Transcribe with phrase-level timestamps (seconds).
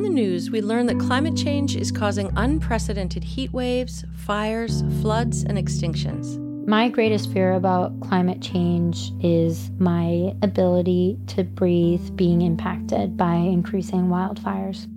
[0.00, 5.42] On the news, we learn that climate change is causing unprecedented heat waves, fires, floods,
[5.42, 6.38] and extinctions.
[6.66, 14.06] My greatest fear about climate change is my ability to breathe being impacted by increasing
[14.06, 14.88] wildfires.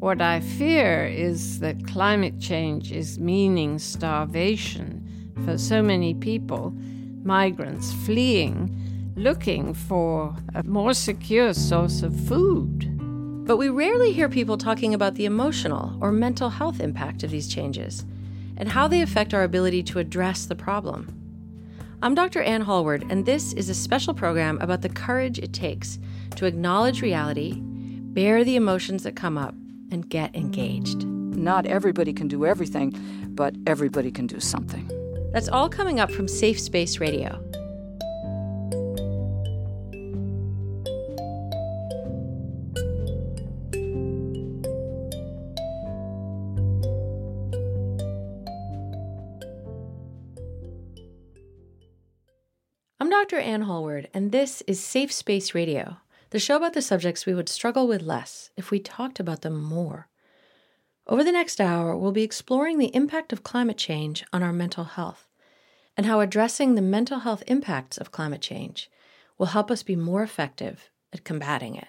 [0.00, 6.74] What I fear is that climate change is meaning starvation for so many people,
[7.22, 12.91] migrants fleeing, looking for a more secure source of food.
[13.44, 17.48] But we rarely hear people talking about the emotional or mental health impact of these
[17.48, 18.04] changes
[18.56, 21.08] and how they affect our ability to address the problem.
[22.02, 22.40] I'm Dr.
[22.40, 25.98] Ann Hallward, and this is a special program about the courage it takes
[26.36, 29.56] to acknowledge reality, bear the emotions that come up,
[29.90, 31.04] and get engaged.
[31.04, 32.94] Not everybody can do everything,
[33.30, 34.88] but everybody can do something.
[35.32, 37.42] That's all coming up from Safe Space Radio.
[53.02, 53.40] I'm Dr.
[53.40, 55.96] Ann Hallward, and this is Safe Space Radio
[56.30, 59.60] the show about the subjects we would struggle with less if we talked about them
[59.60, 60.06] more.
[61.08, 64.84] Over the next hour, we'll be exploring the impact of climate change on our mental
[64.84, 65.26] health
[65.96, 68.88] and how addressing the mental health impacts of climate change
[69.36, 71.88] will help us be more effective at combating it.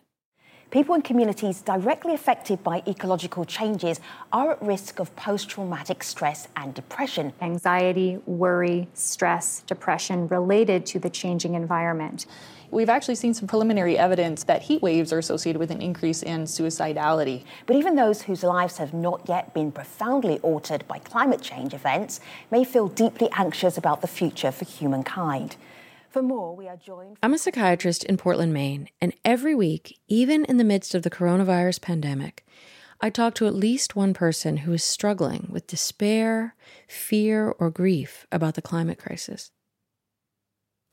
[0.74, 4.00] People in communities directly affected by ecological changes
[4.32, 7.32] are at risk of post traumatic stress and depression.
[7.42, 12.26] Anxiety, worry, stress, depression related to the changing environment.
[12.72, 16.46] We've actually seen some preliminary evidence that heat waves are associated with an increase in
[16.46, 17.44] suicidality.
[17.68, 22.20] But even those whose lives have not yet been profoundly altered by climate change events
[22.50, 25.56] may feel deeply anxious about the future for humankind.
[26.14, 27.18] For more, we are joined.
[27.24, 31.10] I'm a psychiatrist in Portland, Maine, and every week, even in the midst of the
[31.10, 32.46] coronavirus pandemic,
[33.02, 36.54] I talk to at least one person who is struggling with despair,
[36.88, 39.50] fear, or grief about the climate crisis.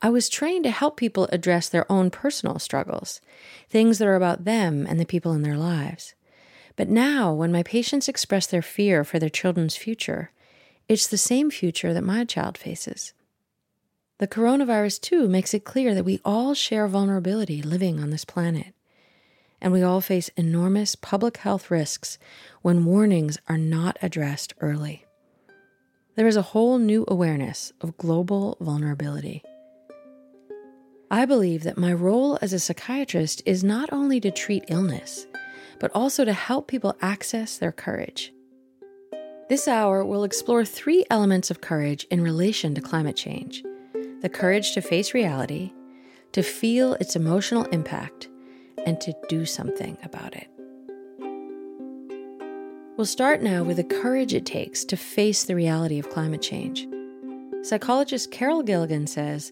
[0.01, 3.21] I was trained to help people address their own personal struggles,
[3.69, 6.15] things that are about them and the people in their lives.
[6.75, 10.31] But now, when my patients express their fear for their children's future,
[10.89, 13.13] it's the same future that my child faces.
[14.21, 18.75] The coronavirus, too, makes it clear that we all share vulnerability living on this planet.
[19.59, 22.19] And we all face enormous public health risks
[22.61, 25.07] when warnings are not addressed early.
[26.15, 29.41] There is a whole new awareness of global vulnerability.
[31.09, 35.25] I believe that my role as a psychiatrist is not only to treat illness,
[35.79, 38.31] but also to help people access their courage.
[39.49, 43.63] This hour will explore three elements of courage in relation to climate change
[44.21, 45.73] the courage to face reality,
[46.31, 48.29] to feel its emotional impact,
[48.85, 50.47] and to do something about it.
[52.97, 56.87] We'll start now with the courage it takes to face the reality of climate change.
[57.63, 59.51] Psychologist Carol Gilligan says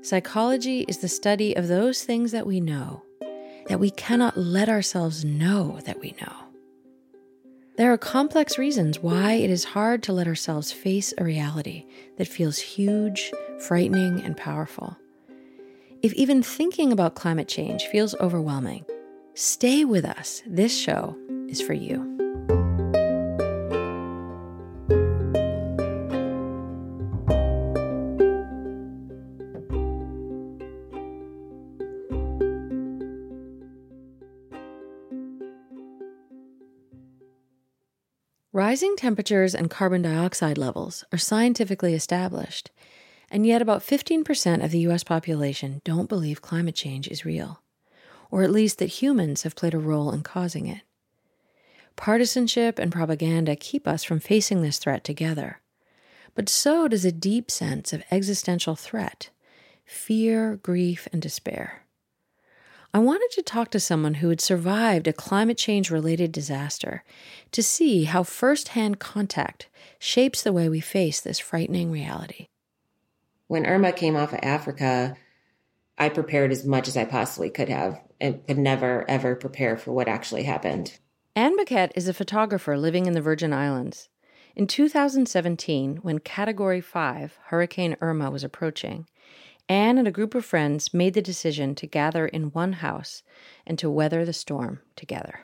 [0.00, 3.02] Psychology is the study of those things that we know,
[3.66, 6.47] that we cannot let ourselves know that we know.
[7.78, 12.26] There are complex reasons why it is hard to let ourselves face a reality that
[12.26, 13.30] feels huge,
[13.60, 14.96] frightening, and powerful.
[16.02, 18.84] If even thinking about climate change feels overwhelming,
[19.34, 20.42] stay with us.
[20.44, 21.16] This show
[21.48, 22.17] is for you.
[38.68, 42.70] Rising temperatures and carbon dioxide levels are scientifically established,
[43.30, 47.62] and yet about 15% of the US population don't believe climate change is real,
[48.30, 50.82] or at least that humans have played a role in causing it.
[51.96, 55.62] Partisanship and propaganda keep us from facing this threat together,
[56.34, 59.30] but so does a deep sense of existential threat,
[59.86, 61.86] fear, grief, and despair.
[62.94, 67.04] I wanted to talk to someone who had survived a climate change related disaster
[67.52, 69.68] to see how firsthand contact
[69.98, 72.48] shapes the way we face this frightening reality.
[73.46, 75.16] When Irma came off of Africa,
[75.98, 79.92] I prepared as much as I possibly could have and could never, ever prepare for
[79.92, 80.98] what actually happened.
[81.36, 84.08] Anne Baquette is a photographer living in the Virgin Islands.
[84.56, 89.06] In 2017, when Category 5 Hurricane Irma was approaching,
[89.68, 93.22] Anne and a group of friends made the decision to gather in one house
[93.66, 95.40] and to weather the storm together.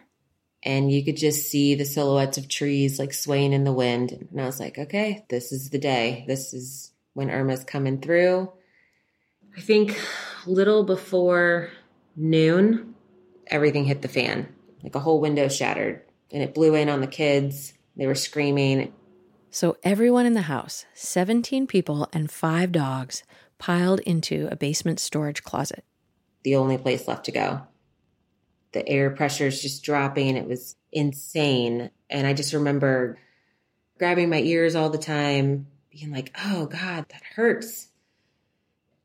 [0.62, 4.12] And you could just see the silhouettes of trees like swaying in the wind.
[4.12, 6.24] And I was like, okay, this is the day.
[6.26, 8.50] This is when Irma's coming through.
[9.56, 10.00] I think
[10.46, 11.70] little before
[12.16, 12.94] noon,
[13.46, 14.48] everything hit the fan.
[14.82, 17.74] like a whole window shattered and it blew in on the kids.
[17.96, 18.92] They were screaming.
[19.50, 23.22] So everyone in the house, 17 people and five dogs,
[23.58, 25.84] piled into a basement storage closet.
[26.42, 27.62] The only place left to go.
[28.72, 30.36] The air pressure is just dropping.
[30.36, 31.90] It was insane.
[32.10, 33.18] And I just remember
[33.98, 37.88] grabbing my ears all the time, being like, oh God, that hurts.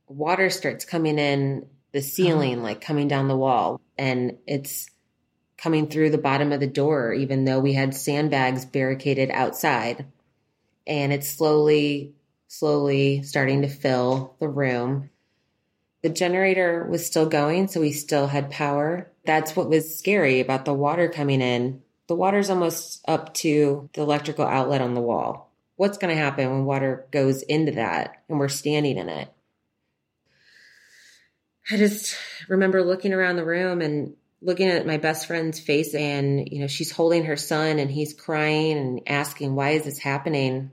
[0.08, 2.08] Water starts coming in the uh-huh.
[2.08, 2.64] ceiling, oh.
[2.64, 3.80] like coming down the wall.
[3.98, 4.90] And it's
[5.58, 10.06] coming through the bottom of the door, even though we had sandbags barricaded outside.
[10.88, 12.14] And it's slowly,
[12.50, 15.10] slowly starting to fill the room.
[16.02, 19.10] The generator was still going, so we still had power.
[19.24, 21.84] That's what was scary about the water coming in.
[22.08, 25.52] The water's almost up to the electrical outlet on the wall.
[25.76, 29.32] What's going to happen when water goes into that and we're standing in it?
[31.72, 32.18] I just
[32.48, 36.68] remember looking around the room and looking at my best friend's face and you know
[36.68, 40.72] she's holding her son and he's crying and asking why is this happening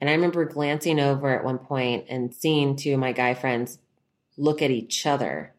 [0.00, 3.78] and i remember glancing over at one point and seeing two of my guy friends
[4.36, 5.54] look at each other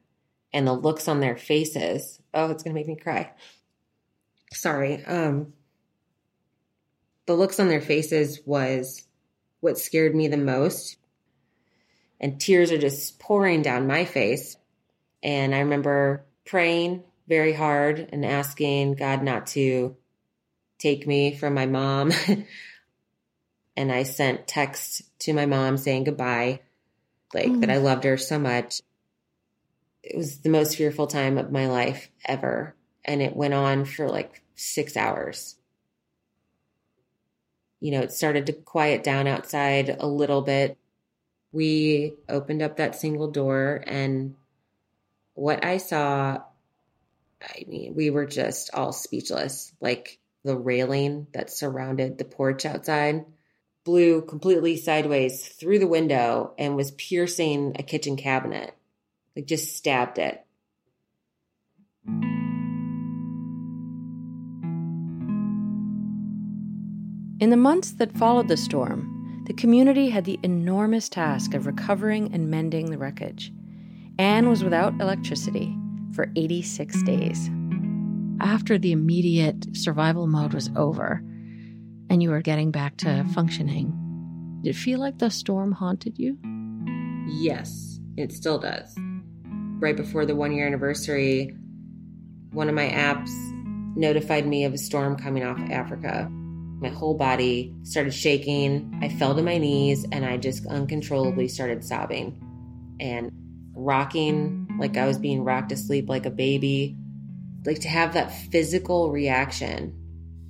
[0.53, 3.31] and the looks on their faces oh it's going to make me cry.
[4.51, 5.53] Sorry um
[7.25, 9.05] the looks on their faces was
[9.59, 10.97] what scared me the most.
[12.19, 14.57] And tears are just pouring down my face.
[15.21, 19.95] And i remember praying very hard and asking God not to
[20.79, 22.11] take me from my mom.
[23.79, 26.59] and I sent texts to my mom saying goodbye,
[27.33, 27.61] like mm.
[27.61, 28.81] that I loved her so much.
[30.03, 32.75] It was the most fearful time of my life ever.
[33.05, 35.55] And it went on for like six hours.
[37.79, 40.77] You know, it started to quiet down outside a little bit.
[41.53, 44.35] We opened up that single door and
[45.35, 46.41] what I saw,
[47.41, 49.71] I mean, we were just all speechless.
[49.79, 53.23] Like the railing that surrounded the porch outside
[53.89, 58.75] blew completely sideways through the window and was piercing a kitchen cabinet.
[59.35, 60.45] Like just stabbed it.
[67.39, 72.31] In the months that followed the storm, the community had the enormous task of recovering
[72.31, 73.51] and mending the wreckage.
[74.19, 75.75] Anne was without electricity
[76.13, 77.49] for 86 days.
[78.39, 81.23] After the immediate survival mode was over
[82.09, 83.93] and you were getting back to functioning,
[84.63, 86.37] did it feel like the storm haunted you?
[87.27, 88.95] Yes, it still does.
[89.79, 91.55] Right before the one year anniversary,
[92.51, 93.29] one of my apps
[93.95, 96.27] notified me of a storm coming off Africa.
[96.81, 98.97] My whole body started shaking.
[99.01, 102.41] I fell to my knees and I just uncontrollably started sobbing.
[102.99, 103.31] And
[103.73, 106.97] rocking like I was being rocked to sleep like a baby.
[107.65, 109.93] Like to have that physical reaction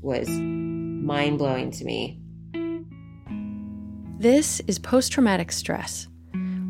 [0.02, 0.28] was
[1.10, 2.20] mind blowing to me.
[4.20, 6.08] This is post traumatic stress.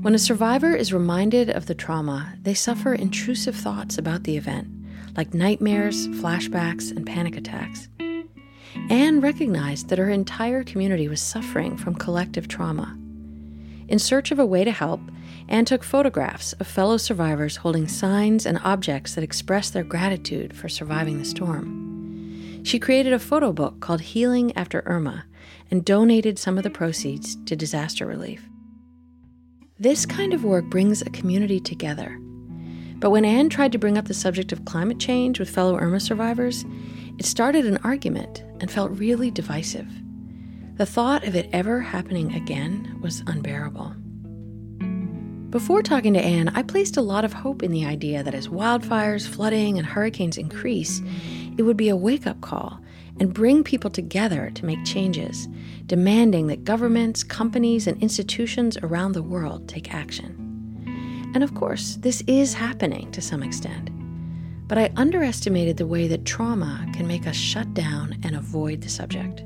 [0.01, 4.69] When a survivor is reminded of the trauma, they suffer intrusive thoughts about the event,
[5.17, 7.89] like nightmares, flashbacks, and panic attacks.
[8.89, 12.97] Anne recognized that her entire community was suffering from collective trauma.
[13.89, 15.01] In search of a way to help,
[15.49, 20.69] Anne took photographs of fellow survivors holding signs and objects that express their gratitude for
[20.69, 21.78] surviving the storm.
[22.63, 25.25] She created a photo book called Healing After Irma
[25.71, 28.47] and donated some of the proceeds to disaster relief.
[29.79, 32.19] This kind of work brings a community together.
[32.97, 36.01] But when Anne tried to bring up the subject of climate change with fellow Irma
[36.01, 36.65] survivors,
[37.17, 39.87] it started an argument and felt really divisive.
[40.75, 43.95] The thought of it ever happening again was unbearable.
[45.49, 48.49] Before talking to Anne, I placed a lot of hope in the idea that as
[48.49, 51.01] wildfires, flooding, and hurricanes increase,
[51.59, 52.79] it would be a wake up call
[53.19, 55.49] and bring people together to make changes,
[55.87, 61.29] demanding that governments, companies, and institutions around the world take action.
[61.35, 63.89] And of course, this is happening to some extent.
[64.69, 68.87] But I underestimated the way that trauma can make us shut down and avoid the
[68.87, 69.43] subject.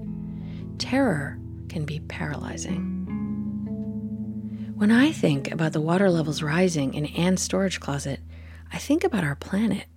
[0.78, 2.92] Terror can be paralyzing.
[4.76, 8.20] When I think about the water levels rising in Anne's storage closet,
[8.72, 9.88] I think about our planet.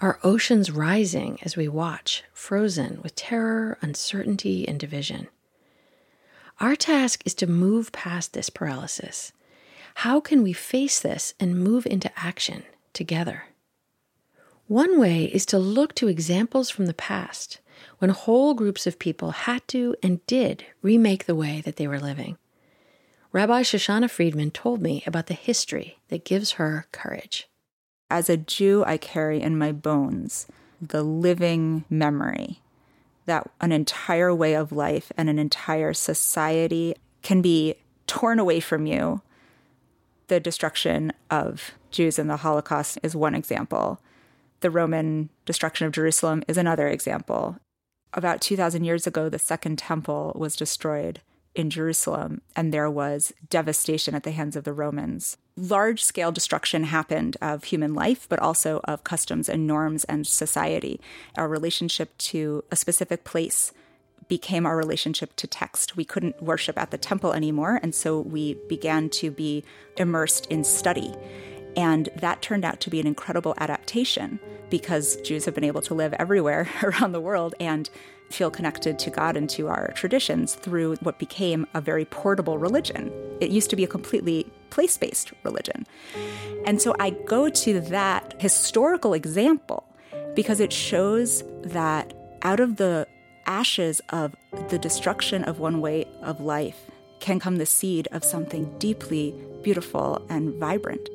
[0.00, 5.28] Our oceans rising as we watch, frozen with terror, uncertainty, and division.
[6.60, 9.32] Our task is to move past this paralysis.
[9.96, 13.44] How can we face this and move into action together?
[14.66, 17.60] One way is to look to examples from the past
[17.98, 22.00] when whole groups of people had to and did remake the way that they were
[22.00, 22.36] living.
[23.30, 27.48] Rabbi Shoshana Friedman told me about the history that gives her courage.
[28.10, 30.46] As a Jew, I carry in my bones
[30.80, 32.60] the living memory
[33.26, 38.86] that an entire way of life and an entire society can be torn away from
[38.86, 39.22] you.
[40.28, 44.00] The destruction of Jews in the Holocaust is one example.
[44.60, 47.58] The Roman destruction of Jerusalem is another example.
[48.12, 51.20] About 2,000 years ago, the Second Temple was destroyed
[51.54, 55.36] in Jerusalem, and there was devastation at the hands of the Romans.
[55.56, 61.00] Large scale destruction happened of human life, but also of customs and norms and society.
[61.36, 63.72] Our relationship to a specific place
[64.28, 65.96] became our relationship to text.
[65.96, 69.64] We couldn't worship at the temple anymore, and so we began to be
[69.96, 71.14] immersed in study.
[71.76, 74.38] And that turned out to be an incredible adaptation
[74.70, 77.90] because Jews have been able to live everywhere around the world and
[78.30, 83.12] feel connected to God and to our traditions through what became a very portable religion.
[83.40, 85.86] It used to be a completely place based religion.
[86.66, 89.84] And so I go to that historical example
[90.34, 92.12] because it shows that
[92.42, 93.06] out of the
[93.46, 94.34] ashes of
[94.68, 96.90] the destruction of one way of life
[97.20, 101.08] can come the seed of something deeply beautiful and vibrant.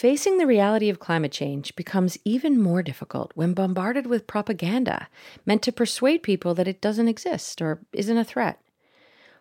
[0.00, 5.08] Facing the reality of climate change becomes even more difficult when bombarded with propaganda
[5.44, 8.62] meant to persuade people that it doesn't exist or isn't a threat.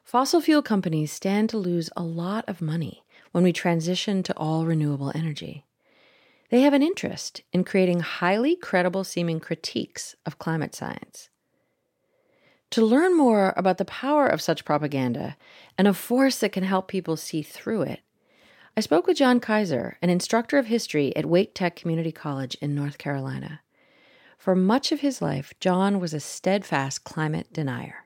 [0.03, 4.65] Fossil fuel companies stand to lose a lot of money when we transition to all
[4.65, 5.63] renewable energy.
[6.49, 11.29] They have an interest in creating highly credible seeming critiques of climate science.
[12.71, 15.37] To learn more about the power of such propaganda
[15.77, 18.01] and a force that can help people see through it,
[18.79, 22.73] I spoke with John Kaiser, an instructor of history at Wake Tech Community College in
[22.73, 23.59] North Carolina.
[24.37, 28.05] For much of his life, John was a steadfast climate denier.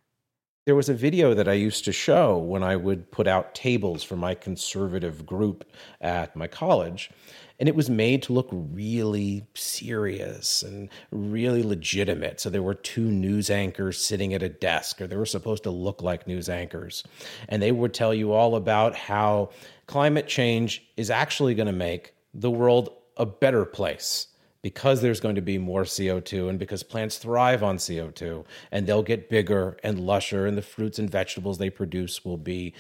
[0.66, 4.02] There was a video that I used to show when I would put out tables
[4.02, 5.64] for my conservative group
[6.02, 7.12] at my college.
[7.60, 12.40] And it was made to look really serious and really legitimate.
[12.40, 15.70] So there were two news anchors sitting at a desk, or they were supposed to
[15.70, 17.04] look like news anchors.
[17.48, 19.50] And they would tell you all about how
[19.88, 24.28] climate change is actually going to make the world a better place
[24.62, 29.04] because there's going to be more CO2 and because plants thrive on CO2 and they'll
[29.04, 32.74] get bigger and lusher and the fruits and vegetables they produce will be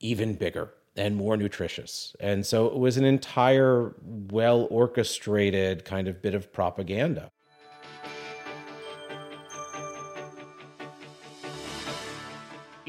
[0.00, 2.16] even bigger and more nutritious.
[2.18, 7.30] And so it was an entire well orchestrated kind of bit of propaganda.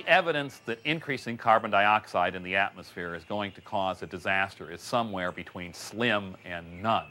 [0.08, 4.82] Evidence that increasing carbon dioxide in the atmosphere is going to cause a disaster is
[4.82, 7.08] somewhere between slim and none.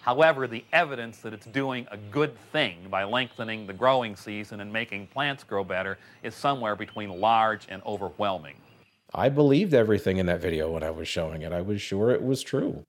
[0.00, 4.72] However, the evidence that it's doing a good thing by lengthening the growing season and
[4.72, 8.56] making plants grow better is somewhere between large and overwhelming.
[9.14, 11.52] I believed everything in that video when I was showing it.
[11.52, 12.82] I was sure it was true.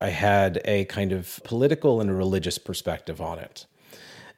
[0.00, 3.66] I had a kind of political and religious perspective on it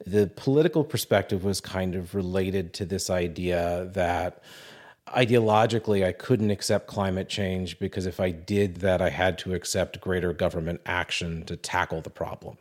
[0.07, 4.43] the political perspective was kind of related to this idea that
[5.09, 10.01] ideologically I couldn't accept climate change because if I did that, I had to accept
[10.01, 12.57] greater government action to tackle the problem.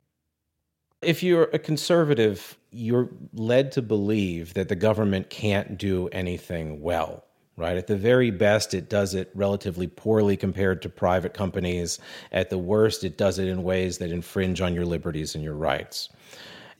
[1.02, 7.24] If you're a conservative, you're led to believe that the government can't do anything well
[7.60, 7.78] right?
[7.78, 12.00] At the very best, it does it relatively poorly compared to private companies.
[12.32, 15.56] At the worst, it does it in ways that infringe on your liberties and your
[15.56, 16.08] rights.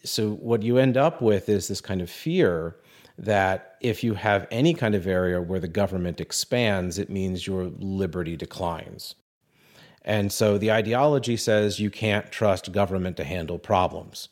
[0.04, 2.78] So, what you end up with is this kind of fear
[3.18, 7.66] that if you have any kind of area where the government expands, it means your
[7.80, 9.16] liberty declines.
[10.06, 14.30] And so the ideology says you can't trust government to handle problems.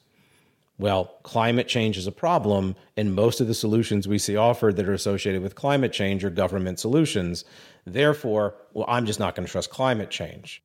[0.80, 4.88] Well, climate change is a problem, and most of the solutions we see offered that
[4.88, 7.46] are associated with climate change are government solutions.
[7.86, 10.64] Therefore, well, I'm just not going to trust climate change.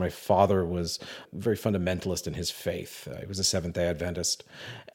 [0.00, 0.98] My father was
[1.32, 3.06] very fundamentalist in his faith.
[3.06, 4.42] Uh, he was a Seventh day Adventist.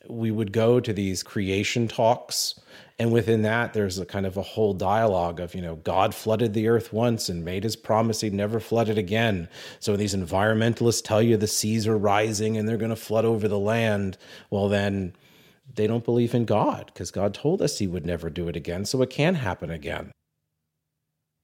[0.09, 2.59] We would go to these creation talks,
[2.97, 6.53] and within that, there's a kind of a whole dialogue of, you know, God flooded
[6.53, 9.47] the earth once and made his promise he'd never flood it again.
[9.79, 13.47] So these environmentalists tell you the seas are rising and they're going to flood over
[13.47, 14.17] the land,
[14.49, 15.13] well, then
[15.73, 18.85] they don't believe in God because God told us he would never do it again.
[18.85, 20.11] So it can happen again.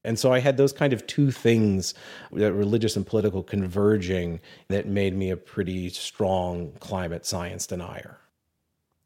[0.04, 1.94] And so I had those kind of two things,
[2.32, 8.18] religious and political converging, that made me a pretty strong climate science denier.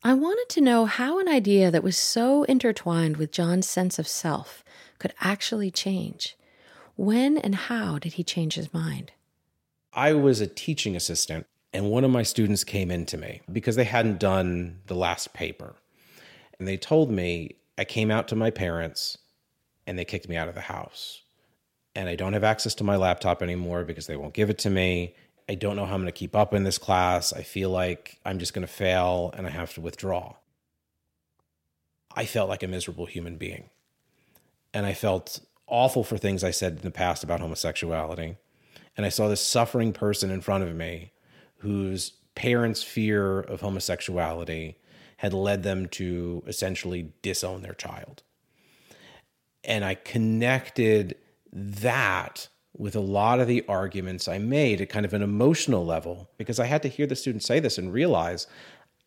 [0.03, 4.07] I wanted to know how an idea that was so intertwined with John's sense of
[4.07, 4.63] self
[4.99, 6.37] could actually change.
[6.95, 9.11] When and how did he change his mind?
[9.91, 13.75] I was a teaching assistant, and one of my students came in to me because
[13.75, 15.75] they hadn't done the last paper.
[16.57, 19.17] And they told me, I came out to my parents
[19.88, 21.22] and they kicked me out of the house.
[21.96, 24.70] And I don't have access to my laptop anymore because they won't give it to
[24.70, 25.15] me.
[25.48, 27.32] I don't know how I'm going to keep up in this class.
[27.32, 30.36] I feel like I'm just going to fail and I have to withdraw.
[32.15, 33.70] I felt like a miserable human being.
[34.74, 38.38] And I felt awful for things I said in the past about homosexuality.
[38.98, 41.12] And I saw this suffering person in front of me
[41.60, 44.77] whose parents' fear of homosexuality
[45.18, 48.24] had led them to essentially disown their child.
[49.65, 51.15] And I connected
[51.51, 56.29] that with a lot of the arguments I made at kind of an emotional level
[56.38, 58.48] because I had to hear the students say this and realize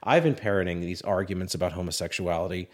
[0.03, 2.69] I've been parenting these arguments about homosexuality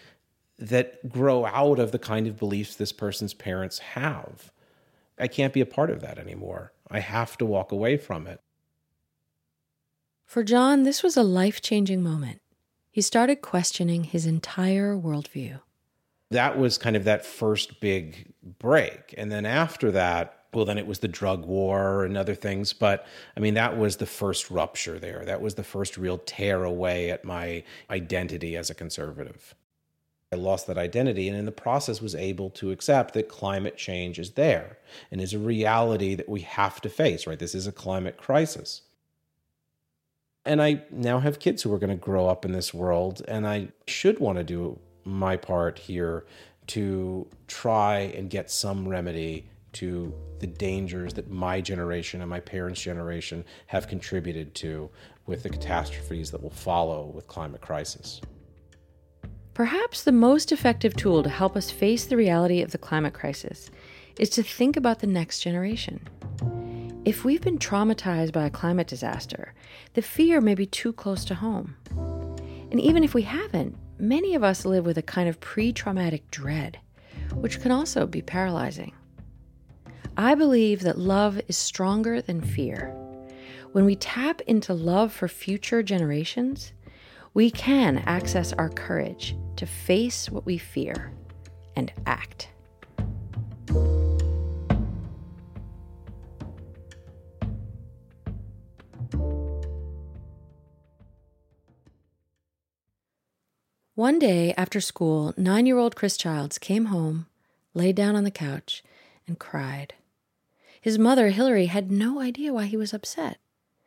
[0.58, 4.52] that grow out of the kind of beliefs this person's parents have.
[5.18, 6.72] I can't be a part of that anymore.
[6.90, 8.40] I have to walk away from it.
[10.24, 12.40] For John, this was a life changing moment.
[12.90, 15.60] He started questioning his entire worldview.
[16.30, 19.14] That was kind of that first big break.
[19.16, 22.72] And then after that, well, then it was the drug war and other things.
[22.72, 25.24] But I mean, that was the first rupture there.
[25.24, 29.54] That was the first real tear away at my identity as a conservative.
[30.32, 34.18] I lost that identity and in the process was able to accept that climate change
[34.18, 34.78] is there
[35.12, 37.38] and is a reality that we have to face, right?
[37.38, 38.82] This is a climate crisis.
[40.44, 43.46] And I now have kids who are going to grow up in this world, and
[43.46, 46.26] I should want to do my part here
[46.68, 52.80] to try and get some remedy to the dangers that my generation and my parents'
[52.80, 54.88] generation have contributed to
[55.26, 58.20] with the catastrophes that will follow with climate crisis.
[59.52, 63.70] Perhaps the most effective tool to help us face the reality of the climate crisis
[64.18, 66.00] is to think about the next generation.
[67.04, 69.54] If we've been traumatized by a climate disaster,
[69.92, 71.76] the fear may be too close to home.
[72.70, 76.30] And even if we haven't, many of us live with a kind of pre traumatic
[76.30, 76.78] dread,
[77.34, 78.92] which can also be paralyzing.
[80.16, 82.94] I believe that love is stronger than fear.
[83.72, 86.72] When we tap into love for future generations,
[87.34, 91.12] we can access our courage to face what we fear
[91.74, 92.53] and act.
[103.96, 107.26] One day after school, nine year old Chris Childs came home,
[107.74, 108.82] laid down on the couch,
[109.28, 109.94] and cried.
[110.80, 113.38] His mother, Hillary, had no idea why he was upset.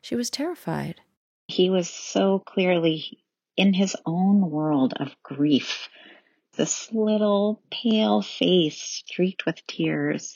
[0.02, 1.02] She was terrified.
[1.50, 3.20] He was so clearly
[3.58, 5.90] in his own world of grief.
[6.56, 10.36] This little pale face streaked with tears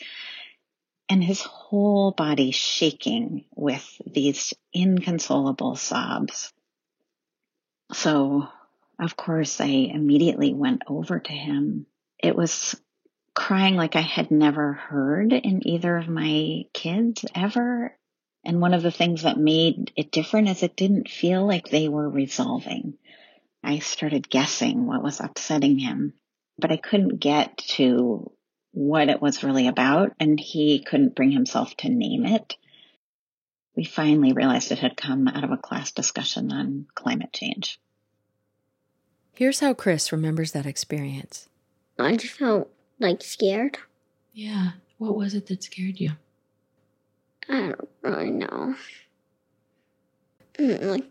[1.07, 6.51] and his whole body shaking with these inconsolable sobs.
[7.93, 8.49] So,
[9.02, 11.88] of course, I immediately went over to him.
[12.20, 12.80] It was
[13.34, 17.98] crying like I had never heard in either of my kids ever.
[18.46, 21.90] And one of the things that made it different is it didn't feel like they
[21.90, 23.00] were resolving.
[23.64, 26.14] I started guessing what was upsetting him,
[26.60, 28.32] but I couldn't get to
[28.72, 32.56] what it was really about, and he couldn't bring himself to name it.
[33.76, 37.80] We finally realized it had come out of a class discussion on climate change.
[39.34, 41.48] Here's how Chris remembers that experience.
[41.98, 43.78] I just felt like scared.
[44.34, 44.72] Yeah.
[44.98, 46.12] What was it that scared you?
[47.50, 48.76] I don't really know.
[50.60, 51.06] Mm, like,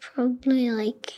[0.00, 1.12] probably like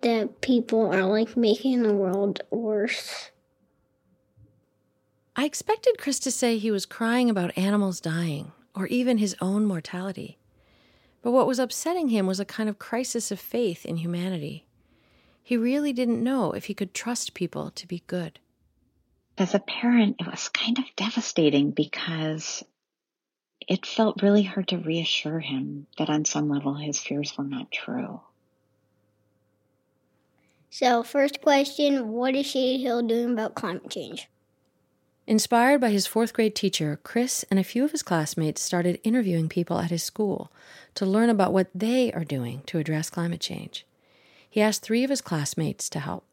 [0.00, 3.30] that people are like making the world worse.
[5.36, 9.64] I expected Chris to say he was crying about animals dying or even his own
[9.64, 10.38] mortality.
[11.22, 14.66] But what was upsetting him was a kind of crisis of faith in humanity.
[15.42, 18.38] He really didn't know if he could trust people to be good.
[19.36, 22.62] As a parent, it was kind of devastating because
[23.66, 27.70] it felt really hard to reassure him that on some level his fears were not
[27.70, 28.20] true.
[30.70, 34.28] So, first question What is Shady Hill doing about climate change?
[35.30, 39.48] Inspired by his fourth grade teacher, Chris and a few of his classmates started interviewing
[39.48, 40.50] people at his school
[40.96, 43.86] to learn about what they are doing to address climate change.
[44.50, 46.24] He asked three of his classmates to help.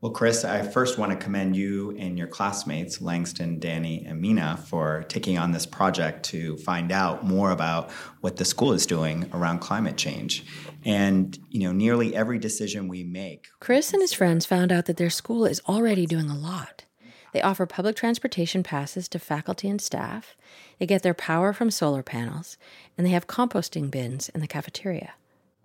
[0.00, 4.56] Well, Chris, I first want to commend you and your classmates, Langston, Danny, and Mina,
[4.56, 7.90] for taking on this project to find out more about
[8.20, 10.46] what the school is doing around climate change.
[10.84, 13.48] And, you know, nearly every decision we make.
[13.58, 16.84] Chris and his friends found out that their school is already doing a lot.
[17.32, 20.36] They offer public transportation passes to faculty and staff,
[20.78, 22.56] they get their power from solar panels,
[22.96, 25.14] and they have composting bins in the cafeteria.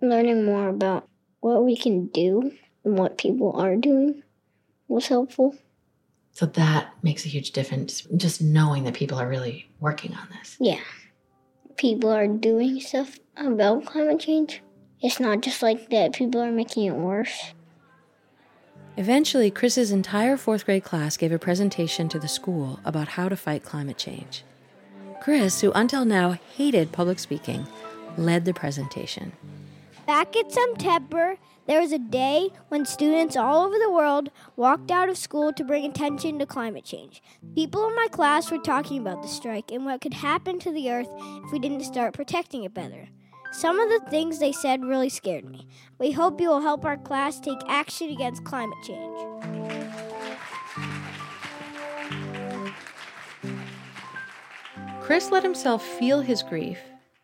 [0.00, 1.08] learning more about
[1.40, 2.52] what we can do
[2.84, 4.22] and what people are doing
[4.88, 5.56] was helpful.
[6.32, 10.56] So that makes a huge difference, just knowing that people are really working on this.
[10.58, 10.80] Yeah.
[11.76, 14.62] People are doing stuff about climate change.
[15.00, 17.54] It's not just like that people are making it worse.
[18.96, 23.36] Eventually, Chris's entire fourth grade class gave a presentation to the school about how to
[23.36, 24.44] fight climate change.
[25.22, 27.66] Chris, who until now hated public speaking,
[28.18, 29.32] led the presentation.
[30.06, 35.08] Back in September, there was a day when students all over the world walked out
[35.08, 37.22] of school to bring attention to climate change.
[37.54, 40.90] People in my class were talking about the strike and what could happen to the
[40.90, 41.08] earth
[41.44, 43.08] if we didn't start protecting it better.
[43.52, 45.68] Some of the things they said really scared me.
[45.98, 49.18] We hope you will help our class take action against climate change.
[55.02, 56.78] Chris let himself feel his grief,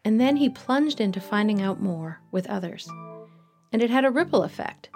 [0.05, 2.87] and then he plunged into finding out more with others.
[3.73, 4.91] And it had a ripple effect.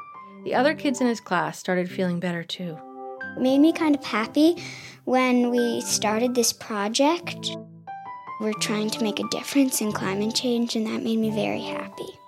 [0.45, 2.77] The other kids in his class started feeling better too.
[3.37, 4.63] It made me kind of happy
[5.05, 7.57] when we started this project.
[8.43, 12.19] We're trying to make a difference in climate change, and that made me very happy.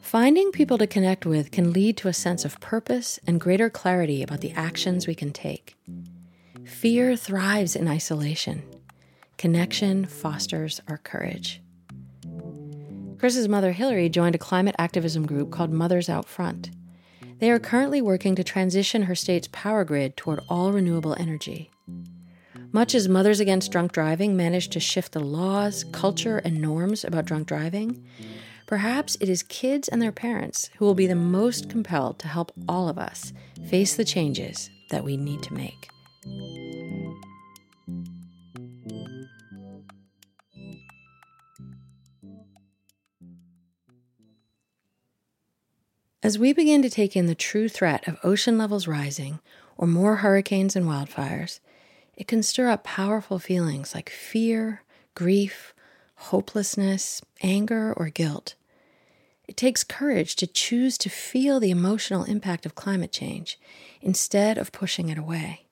[0.00, 4.22] Finding people to connect with can lead to a sense of purpose and greater clarity
[4.22, 5.76] about the actions we can take.
[6.64, 8.62] Fear thrives in isolation.
[9.38, 11.60] Connection fosters our courage.
[13.18, 16.70] Chris's mother, Hillary, joined a climate activism group called Mothers Out Front.
[17.42, 21.72] They are currently working to transition her state's power grid toward all renewable energy.
[22.70, 27.24] Much as Mothers Against Drunk Driving managed to shift the laws, culture, and norms about
[27.24, 28.06] drunk driving,
[28.68, 32.52] perhaps it is kids and their parents who will be the most compelled to help
[32.68, 33.32] all of us
[33.68, 35.88] face the changes that we need to make.
[46.24, 49.40] As we begin to take in the true threat of ocean levels rising
[49.76, 51.58] or more hurricanes and wildfires,
[52.16, 54.82] it can stir up powerful feelings like fear,
[55.16, 55.74] grief,
[56.14, 58.54] hopelessness, anger, or guilt.
[59.48, 63.58] It takes courage to choose to feel the emotional impact of climate change
[64.00, 65.66] instead of pushing it away.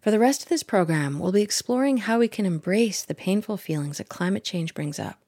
[0.00, 3.58] For the rest of this program, we'll be exploring how we can embrace the painful
[3.58, 5.22] feelings that climate change brings up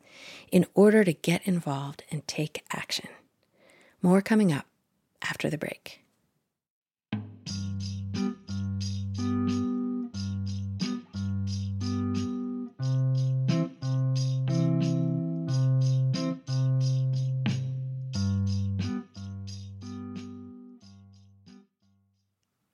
[0.51, 3.11] in order to get involved and take action.
[4.05, 4.67] More coming up
[5.23, 6.03] after the break.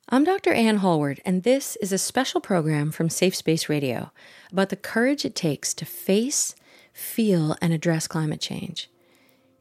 [0.09, 0.53] I'm Dr.
[0.53, 4.11] Ann Hallward, and this is a special program from Safe Space Radio
[4.51, 6.57] about the courage it takes to face,
[6.93, 8.91] feel, and address climate change.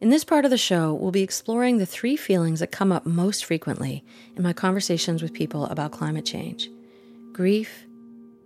[0.02, 3.06] In this part of the show, we'll be exploring the three feelings that come up
[3.06, 4.06] most frequently
[4.38, 6.70] in my conversations with people about climate change
[7.34, 7.86] grief,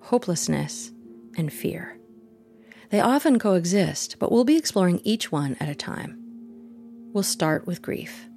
[0.02, 0.92] hopelessness,
[1.38, 1.98] and fear.
[2.90, 6.18] They often coexist, but we'll be exploring each one at a time.
[7.14, 8.28] We'll start with grief.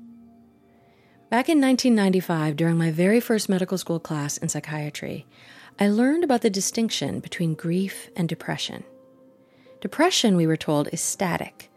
[1.30, 5.26] Back in 1995, during my very first medical school class in psychiatry,
[5.80, 8.84] I learned about the distinction between grief and depression.
[9.80, 11.70] Depression, we were told, is static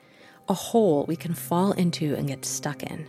[0.49, 3.07] a hole we can fall into and get stuck in.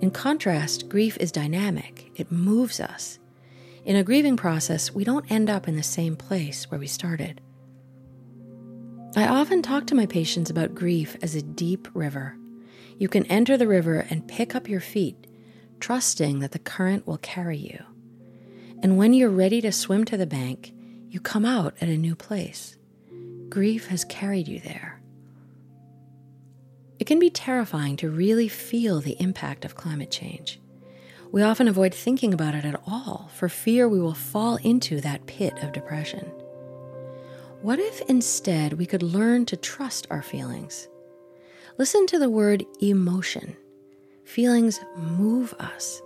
[0.00, 3.18] In contrast, grief is dynamic, it moves us.
[3.84, 7.40] In a grieving process, we don't end up in the same place where we started.
[9.16, 12.36] I often talk to my patients about grief as a deep river.
[12.98, 15.26] You can enter the river and pick up your feet,
[15.80, 17.82] trusting that the current will carry you.
[18.82, 20.72] And when you're ready to swim to the bank,
[21.08, 22.76] you come out at a new place.
[23.48, 24.99] Grief has carried you there.
[27.00, 30.60] It can be terrifying to really feel the impact of climate change.
[31.32, 35.26] We often avoid thinking about it at all for fear we will fall into that
[35.26, 36.30] pit of depression.
[37.62, 40.88] What if instead we could learn to trust our feelings?
[41.78, 43.56] Listen to the word emotion.
[44.24, 46.02] Feelings move us.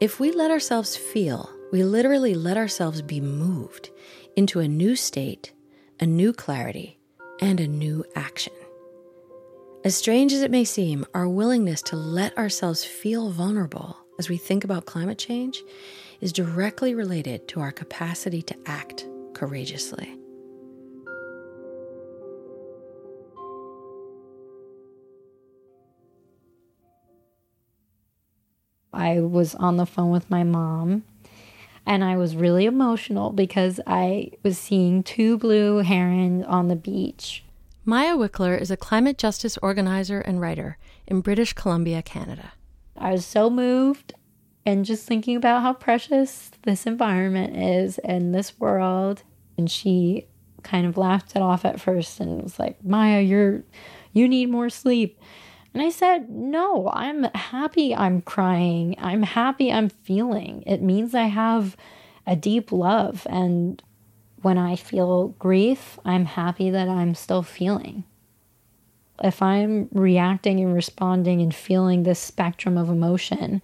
[0.00, 3.90] If we let ourselves feel, we literally let ourselves be moved
[4.36, 5.52] into a new state,
[6.00, 6.98] a new clarity,
[7.40, 8.54] and a new action.
[9.84, 14.38] As strange as it may seem, our willingness to let ourselves feel vulnerable as we
[14.38, 15.62] think about climate change
[16.22, 20.16] is directly related to our capacity to act courageously.
[28.94, 31.04] I was on the phone with my mom
[31.86, 37.44] And I was really emotional because I was seeing two blue herons on the beach.
[37.86, 42.52] Maya Wickler is a climate justice organizer and writer in British Columbia, Canada.
[42.96, 44.14] I was so moved
[44.64, 49.22] and just thinking about how precious this environment is and this world.
[49.58, 50.26] And she
[50.62, 53.64] kind of laughed it off at first and was like, Maya, you're
[54.14, 55.20] you need more sleep.
[55.74, 58.94] And I said, No, I'm happy I'm crying.
[58.98, 60.62] I'm happy I'm feeling.
[60.66, 61.76] It means I have
[62.26, 63.26] a deep love.
[63.28, 63.82] And
[64.44, 68.04] when I feel grief, I'm happy that I'm still feeling.
[69.22, 73.62] If I'm reacting and responding and feeling this spectrum of emotion,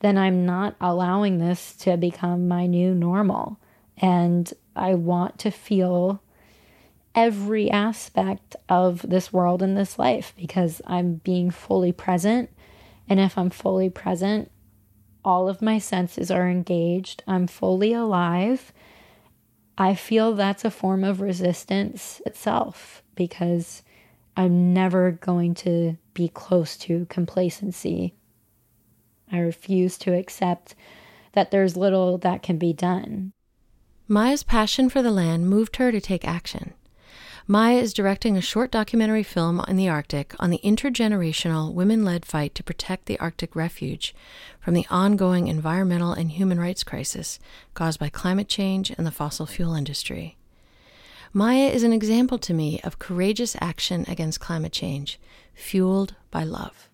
[0.00, 3.58] then I'm not allowing this to become my new normal.
[3.96, 6.22] And I want to feel
[7.14, 12.50] every aspect of this world and this life because I'm being fully present.
[13.08, 14.50] And if I'm fully present,
[15.24, 17.24] all of my senses are engaged.
[17.26, 18.74] I'm fully alive.
[19.80, 23.84] I feel that's a form of resistance itself because
[24.36, 28.14] I'm never going to be close to complacency.
[29.30, 30.74] I refuse to accept
[31.32, 33.32] that there's little that can be done.
[34.08, 36.74] Maya's passion for the land moved her to take action.
[37.50, 42.26] Maya is directing a short documentary film in the Arctic on the intergenerational women led
[42.26, 44.14] fight to protect the Arctic refuge
[44.60, 47.38] from the ongoing environmental and human rights crisis
[47.72, 50.36] caused by climate change and the fossil fuel industry.
[51.32, 55.18] Maya is an example to me of courageous action against climate change,
[55.54, 56.90] fueled by love.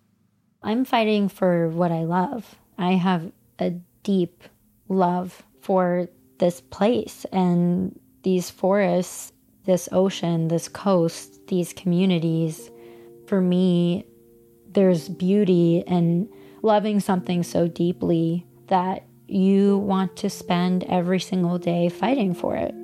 [0.62, 2.54] I'm fighting for what I love.
[2.78, 3.70] I have a
[4.04, 4.44] deep
[4.88, 6.06] love for
[6.38, 9.32] this place and these forests
[9.66, 12.70] this ocean, this coast, these communities.
[13.26, 14.06] For me,
[14.72, 16.28] there's beauty in
[16.62, 22.74] loving something so deeply that you want to spend every single day fighting for it.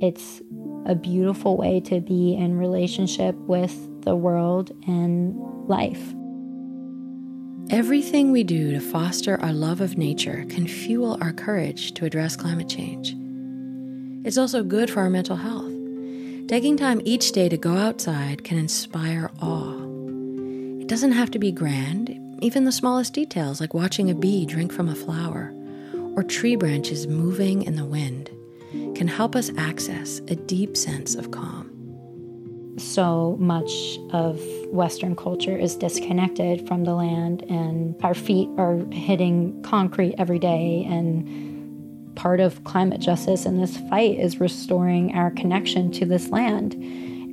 [0.00, 0.40] It's
[0.86, 5.36] a beautiful way to be in relationship with the world and
[5.68, 6.14] life.
[7.70, 12.36] Everything we do to foster our love of nature can fuel our courage to address
[12.36, 13.14] climate change.
[14.26, 15.71] It's also good for our mental health.
[16.52, 19.72] Taking time each day to go outside can inspire awe.
[20.82, 24.70] It doesn't have to be grand, even the smallest details, like watching a bee drink
[24.70, 25.50] from a flower
[26.14, 28.28] or tree branches moving in the wind,
[28.94, 31.70] can help us access a deep sense of calm.
[32.76, 33.72] So much
[34.10, 40.38] of Western culture is disconnected from the land, and our feet are hitting concrete every
[40.38, 41.51] day, and
[42.14, 46.74] part of climate justice in this fight is restoring our connection to this land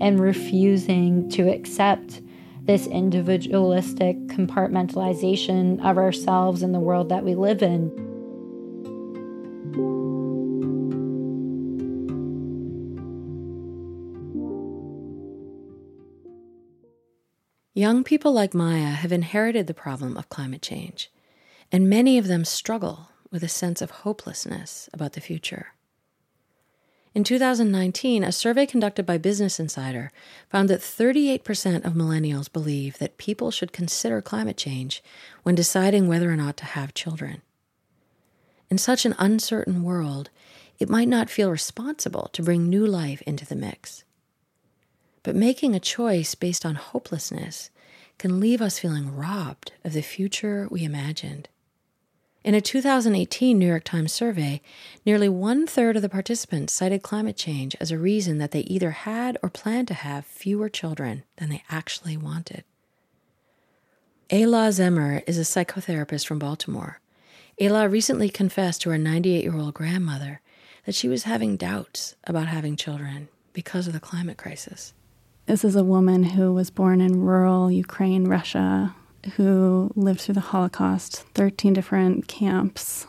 [0.01, 2.21] and refusing to accept
[2.61, 7.89] this individualistic compartmentalization of ourselves and the world that we live in.
[17.73, 21.11] Young people like Maya have inherited the problem of climate change,
[21.71, 25.73] and many of them struggle with a sense of hopelessness about the future.
[27.15, 30.11] In 2019, a survey conducted by Business Insider
[30.49, 35.03] found that 38% of millennials believe that people should consider climate change
[35.41, 37.41] when deciding whether or not to have children.
[38.69, 40.29] In such an uncertain world,
[40.77, 44.03] it might not feel responsible to bring new life into the mix.
[45.23, 47.71] But making a choice based on hopelessness
[48.19, 51.49] can leave us feeling robbed of the future we imagined.
[52.49, 54.63] In a 2018 New York Times survey,
[55.05, 58.89] nearly one third of the participants cited climate change as a reason that they either
[58.89, 62.63] had or planned to have fewer children than they actually wanted.
[64.31, 66.99] Ayla Zemer is a psychotherapist from Baltimore.
[67.61, 70.41] Ayla recently confessed to her 98 year old grandmother
[70.87, 74.95] that she was having doubts about having children because of the climate crisis.
[75.45, 78.95] This is a woman who was born in rural Ukraine, Russia,
[79.35, 83.07] who lived through the Holocaust, 13 different camps.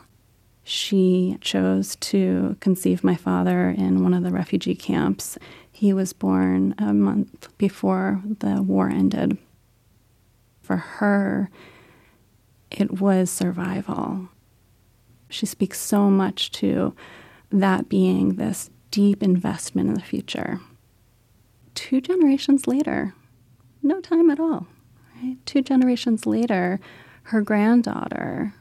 [0.62, 5.38] She chose to conceive my father in one of the refugee camps.
[5.70, 9.38] He was born a month before the war ended.
[10.60, 11.50] For her,
[12.70, 14.28] it was survival.
[15.28, 16.94] She speaks so much to
[17.50, 20.60] that being this deep investment in the future.
[21.74, 23.14] Two generations later,
[23.82, 24.66] no time at all.
[25.22, 25.36] Right?
[25.46, 26.80] Two generations later,
[27.24, 28.54] her granddaughter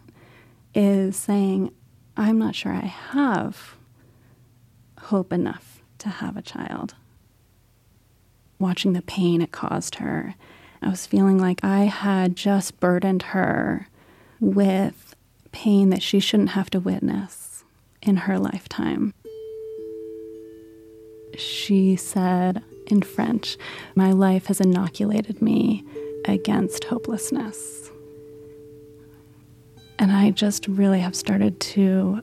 [0.73, 1.71] is saying,
[2.17, 3.75] I'm not sure I have
[4.99, 6.95] hope enough to have a child.
[8.59, 10.35] Watching the pain it caused her,
[10.81, 13.87] I was feeling like I had just burdened her
[14.39, 15.15] with
[15.51, 17.45] pain that she shouldn't have to witness.
[18.01, 19.13] in her lifetime.
[21.37, 23.57] She said in French,
[23.95, 25.83] My life has inoculated me
[26.29, 27.91] against hopelessness.
[29.97, 32.21] And I just really have started to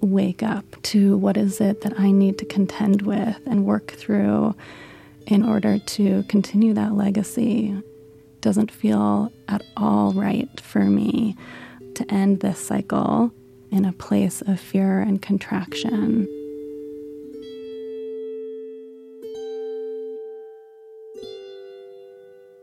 [0.00, 4.54] wake up to what is it that I need to contend with and work through
[5.26, 7.74] in order to continue that legacy.
[8.40, 11.36] Doesn't feel at all right for me
[11.94, 13.32] to end this cycle
[13.70, 16.28] in a place of fear and contraction.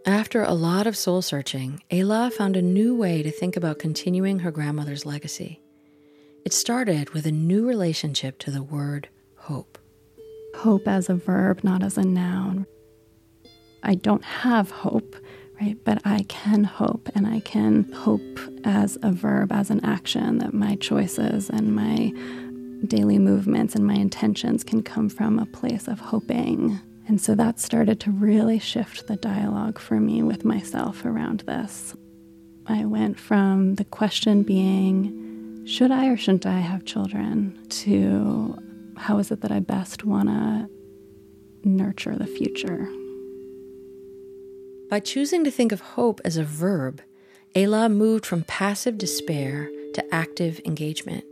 [0.05, 4.39] After a lot of soul searching, Ayla found a new way to think about continuing
[4.39, 5.61] her grandmother's legacy.
[6.43, 9.77] It started with a new relationship to the word hope.
[10.57, 12.65] Hope as a verb, not as a noun.
[13.81, 15.15] I don't have hope,
[15.61, 15.77] right?
[15.85, 20.53] But I can hope, and I can hope as a verb, as an action, that
[20.53, 22.11] my choices and my
[22.87, 26.81] daily movements and my intentions can come from a place of hoping.
[27.07, 31.95] And so that started to really shift the dialogue for me with myself around this.
[32.65, 38.57] I went from the question being, should I or shouldn't I have children, to
[38.95, 40.69] how is it that I best want to
[41.63, 42.87] nurture the future?
[44.89, 47.01] By choosing to think of hope as a verb,
[47.55, 51.25] Ayla moved from passive despair to active engagement.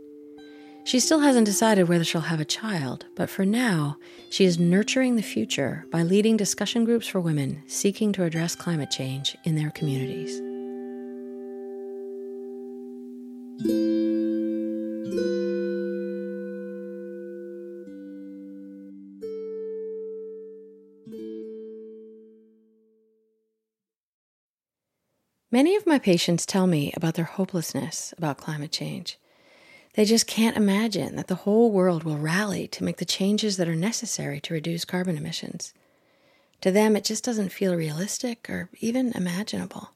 [0.84, 3.98] She still hasn't decided whether she'll have a child, but for now,
[4.30, 8.90] she is nurturing the future by leading discussion groups for women seeking to address climate
[8.90, 10.40] change in their communities.
[25.52, 29.18] Many of my patients tell me about their hopelessness about climate change.
[29.94, 33.68] They just can't imagine that the whole world will rally to make the changes that
[33.68, 35.74] are necessary to reduce carbon emissions.
[36.62, 39.90] To them, it just doesn't feel realistic or even imaginable.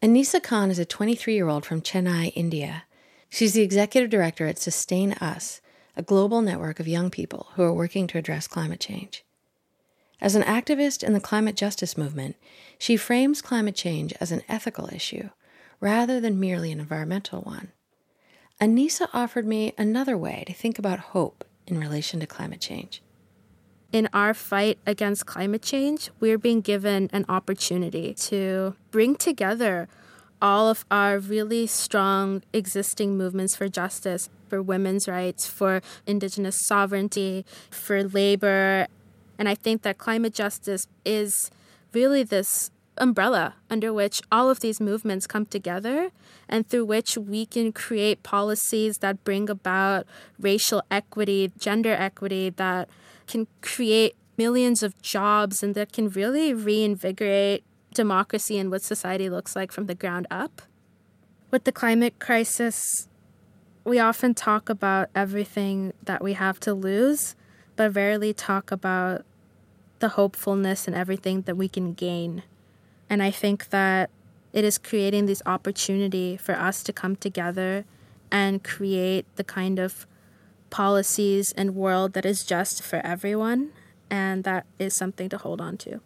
[0.00, 2.84] Anisa Khan is a 23 year old from Chennai, India.
[3.28, 5.60] She's the executive director at SustainUS,
[5.96, 9.24] a global network of young people who are working to address climate change.
[10.20, 12.36] As an activist in the climate justice movement,
[12.78, 15.30] she frames climate change as an ethical issue
[15.80, 17.72] rather than merely an environmental one.
[18.60, 23.02] Anisa offered me another way to think about hope in relation to climate change.
[23.92, 29.88] In our fight against climate change, we're being given an opportunity to bring together
[30.42, 37.46] all of our really strong existing movements for justice, for women's rights, for indigenous sovereignty,
[37.70, 38.86] for labor.
[39.38, 41.50] And I think that climate justice is
[41.92, 46.10] really this umbrella under which all of these movements come together
[46.48, 50.06] and through which we can create policies that bring about
[50.38, 52.88] racial equity, gender equity, that
[53.26, 59.54] can create millions of jobs and that can really reinvigorate democracy and what society looks
[59.54, 60.62] like from the ground up.
[61.50, 63.08] With the climate crisis,
[63.84, 67.36] we often talk about everything that we have to lose,
[67.76, 69.24] but rarely talk about
[70.00, 72.42] the hopefulness and everything that we can gain.
[73.08, 74.10] And I think that
[74.52, 77.84] it is creating this opportunity for us to come together
[78.30, 80.06] and create the kind of
[80.70, 83.70] policies and world that is just for everyone.
[84.10, 86.00] And that is something to hold on to.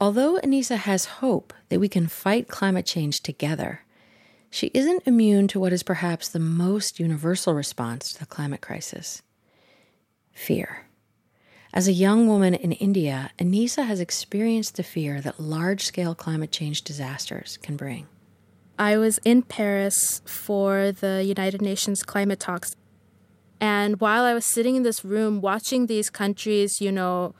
[0.00, 3.82] Although Anisa has hope that we can fight climate change together,
[4.50, 9.22] she isn't immune to what is perhaps the most universal response to the climate crisis
[10.32, 10.86] fear.
[11.74, 16.52] As a young woman in India, Anisa has experienced the fear that large scale climate
[16.52, 18.06] change disasters can bring.
[18.78, 22.76] I was in Paris for the United Nations climate talks.
[23.60, 27.34] And while I was sitting in this room watching these countries, you know,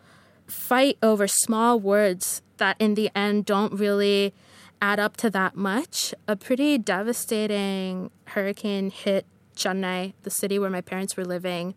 [0.49, 4.35] fight over small words that in the end don't really
[4.83, 10.81] add up to that much, a pretty devastating hurricane hit Chennai, the city where my
[10.81, 11.77] parents were living.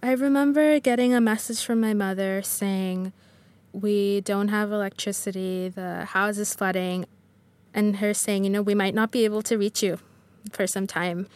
[0.00, 3.12] I remember getting a message from my mother saying,
[3.72, 7.04] We don't have electricity, the house is flooding,
[7.74, 9.98] and her saying, You know, we might not be able to reach you
[10.52, 11.26] for some time.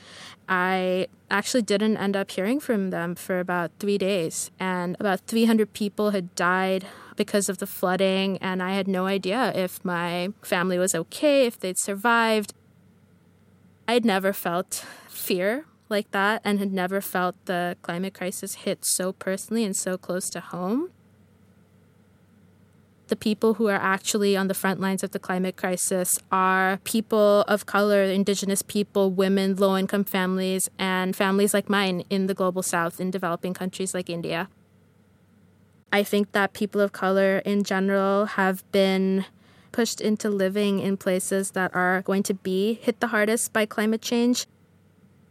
[0.48, 5.72] I actually didn't end up hearing from them for about three days, and about 300
[5.72, 6.86] people had died
[7.16, 11.58] because of the flooding, and I had no idea if my family was okay, if
[11.58, 12.54] they'd survived.
[13.88, 19.12] I'd never felt fear like that and had never felt the climate crisis hit so
[19.12, 20.90] personally and so close to home.
[23.12, 27.44] the people who are actually on the front lines of the climate crisis are people
[27.46, 32.62] of color, indigenous people, women, low income families, and families like mine in the global
[32.62, 34.48] south in developing countries like India.
[35.92, 39.26] I think that people of color in general have been
[39.72, 44.00] pushed into living in places that are going to be hit the hardest by climate
[44.00, 44.46] change.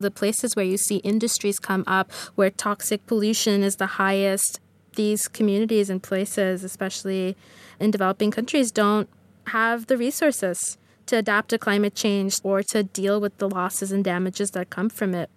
[0.01, 4.59] The places where you see industries come up, where toxic pollution is the highest,
[4.95, 7.37] these communities and places, especially
[7.79, 9.07] in developing countries, don't
[9.47, 14.03] have the resources to adapt to climate change or to deal with the losses and
[14.03, 15.29] damages that come from it.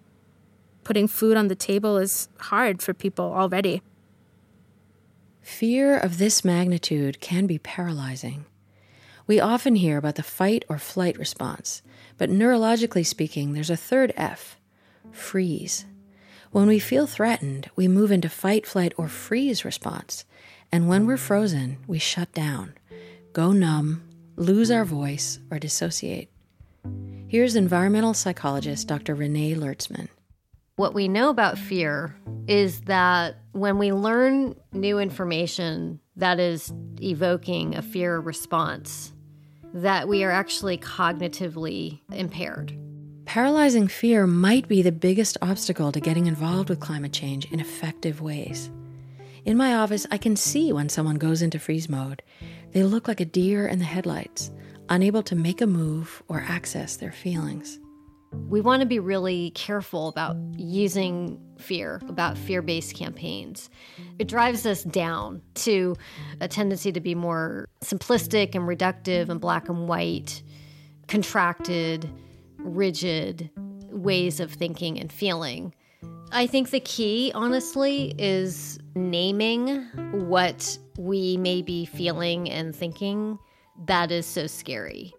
[0.83, 3.81] Putting food on the table is hard for people already.
[5.41, 8.45] Fear of this magnitude can be paralyzing.
[9.27, 11.81] We often hear about the fight or flight response,
[12.17, 14.57] but neurologically speaking, there's a third F
[15.11, 15.85] freeze.
[16.51, 20.25] When we feel threatened, we move into fight, flight, or freeze response.
[20.71, 22.75] And when we're frozen, we shut down,
[23.33, 24.03] go numb,
[24.35, 26.29] lose our voice, or dissociate.
[27.27, 29.15] Here's environmental psychologist Dr.
[29.15, 30.07] Renee Lertzman.
[30.77, 32.15] What we know about fear
[32.47, 39.13] is that when we learn new information that is evoking a fear response,
[39.75, 42.73] that we are actually cognitively impaired.
[43.25, 48.21] Paralyzing fear might be the biggest obstacle to getting involved with climate change in effective
[48.21, 48.71] ways.
[49.43, 52.23] In my office, I can see when someone goes into freeze mode.
[52.71, 54.49] They look like a deer in the headlights,
[54.87, 57.77] unable to make a move or access their feelings.
[58.47, 63.69] We want to be really careful about using fear, about fear based campaigns.
[64.19, 65.95] It drives us down to
[66.41, 70.43] a tendency to be more simplistic and reductive and black and white,
[71.07, 72.09] contracted
[72.59, 73.49] rigid
[73.89, 75.73] ways of thinking and feeling.
[76.31, 83.39] I think the key, honestly, is naming what we may be feeling and thinking
[83.87, 85.14] that is so scary.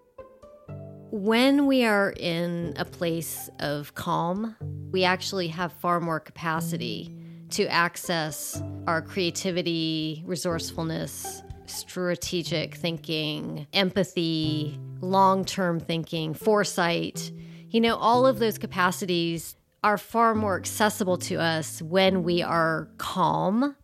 [1.13, 4.57] When we are in a place of calm,
[4.91, 7.17] we actually have far more capacity
[7.51, 17.31] to access our creativity, resourcefulness, strategic thinking, empathy, long term thinking, foresight.
[17.71, 22.89] You know, all of those capacities are far more accessible to us when we are
[22.99, 23.77] calm,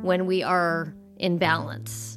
[0.00, 2.13] when we are in balance.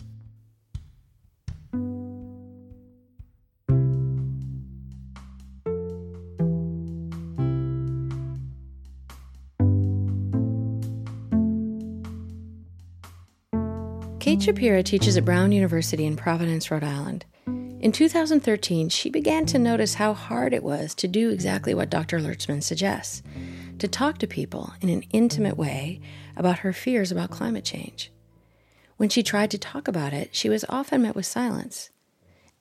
[14.27, 17.23] Kate Schapira teaches at Brown University in Providence, Rhode Island.
[17.45, 22.19] In 2013, she began to notice how hard it was to do exactly what Dr.
[22.19, 23.23] Lertzman suggests
[23.79, 26.01] to talk to people in an intimate way
[26.35, 28.11] about her fears about climate change.
[28.97, 31.89] When she tried to talk about it, she was often met with silence.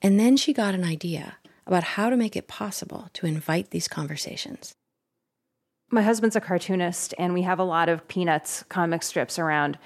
[0.01, 3.89] And then she got an idea about how to make it possible to invite these
[3.89, 4.77] conversations.
[5.91, 9.79] My husband's a cartoonist, and we have a lot of Peanuts comic strips around.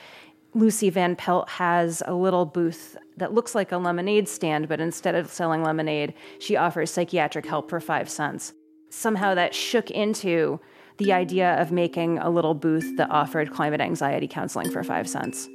[0.54, 5.14] Lucy Van Pelt has a little booth that looks like a lemonade stand, but instead
[5.14, 8.52] of selling lemonade, she offers psychiatric help for five cents.
[8.88, 10.58] Somehow that shook into
[10.98, 15.48] the idea of making a little booth that offered climate anxiety counseling for five cents.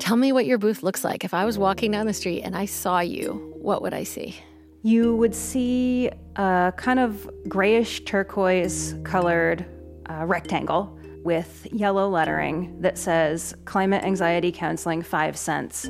[0.00, 1.24] Tell me what your booth looks like.
[1.24, 4.36] If I was walking down the street and I saw you, what would I see?
[4.82, 9.64] You would see a kind of grayish turquoise colored
[10.08, 15.88] uh, rectangle with yellow lettering that says Climate Anxiety Counseling 5 cents.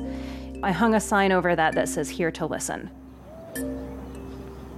[0.63, 2.89] I hung a sign over that that says Here to Listen.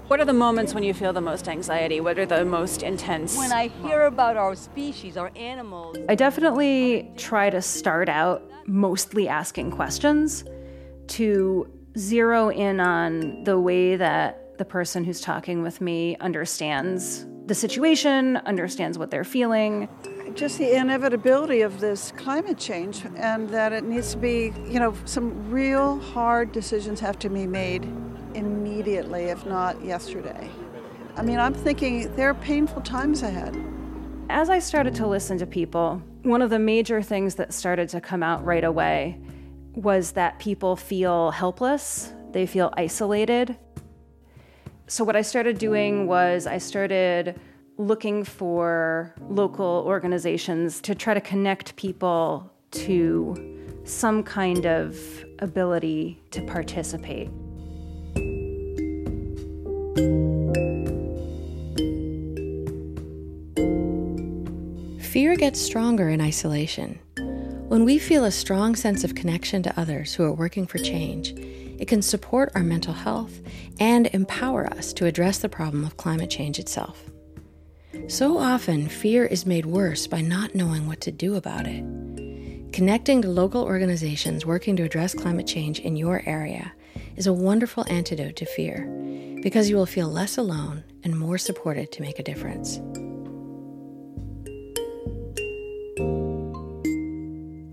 [0.07, 1.99] What are the moments when you feel the most anxiety?
[1.99, 3.35] What are the most intense?
[3.35, 5.97] When I hear about our species, our animals.
[6.07, 10.43] I definitely try to start out mostly asking questions
[11.07, 17.55] to zero in on the way that the person who's talking with me understands the
[17.55, 19.89] situation, understands what they're feeling
[20.35, 24.95] just the inevitability of this climate change and that it needs to be, you know,
[25.05, 27.83] some real hard decisions have to be made
[28.33, 30.49] immediately, if not yesterday.
[31.15, 33.55] I mean, I'm thinking there are painful times ahead.
[34.29, 38.01] As I started to listen to people, one of the major things that started to
[38.01, 39.19] come out right away
[39.75, 43.57] was that people feel helpless, they feel isolated.
[44.87, 47.39] So, what I started doing was I started
[47.87, 53.35] looking for local organizations to try to connect people to
[53.83, 54.97] some kind of
[55.39, 57.29] ability to participate.
[65.01, 66.99] Fear gets stronger in isolation.
[67.67, 71.33] When we feel a strong sense of connection to others who are working for change,
[71.79, 73.41] it can support our mental health
[73.79, 77.12] and empower us to address the problem of climate change itself.
[78.07, 81.83] So often, fear is made worse by not knowing what to do about it.
[82.73, 86.73] Connecting to local organizations working to address climate change in your area
[87.15, 88.87] is a wonderful antidote to fear
[89.41, 92.81] because you will feel less alone and more supported to make a difference.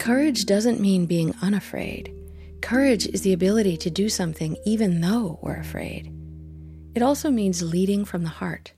[0.02, 2.14] Courage doesn't mean being unafraid.
[2.62, 6.14] Courage is the ability to do something even though we're afraid.
[6.94, 8.72] It also means leading from the heart.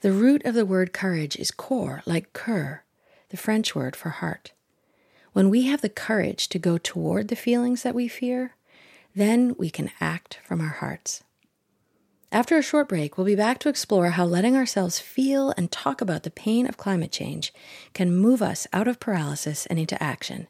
[0.00, 2.80] The root of the word courage is cor, like cœur,
[3.28, 4.52] the French word for heart.
[5.32, 8.56] When we have the courage to go toward the feelings that we fear,
[9.14, 11.22] then we can act from our hearts.
[12.32, 16.00] After a short break, we'll be back to explore how letting ourselves feel and talk
[16.00, 17.52] about the pain of climate change
[17.92, 20.46] can move us out of paralysis and into action,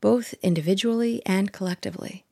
[0.00, 2.24] both individually and collectively.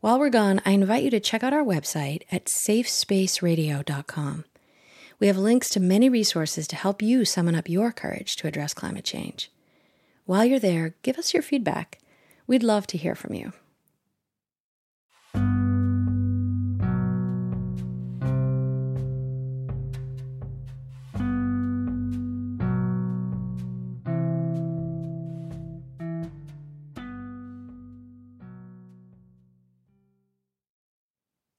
[0.00, 4.44] While we're gone, I invite you to check out our website at safespaceradio.com.
[5.18, 8.74] We have links to many resources to help you summon up your courage to address
[8.74, 9.50] climate change.
[10.26, 12.00] While you're there, give us your feedback.
[12.46, 13.52] We'd love to hear from you.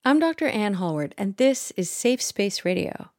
[0.06, 0.48] I'm Dr.
[0.48, 3.10] Ann Hallward, and this is Safe Space Radio.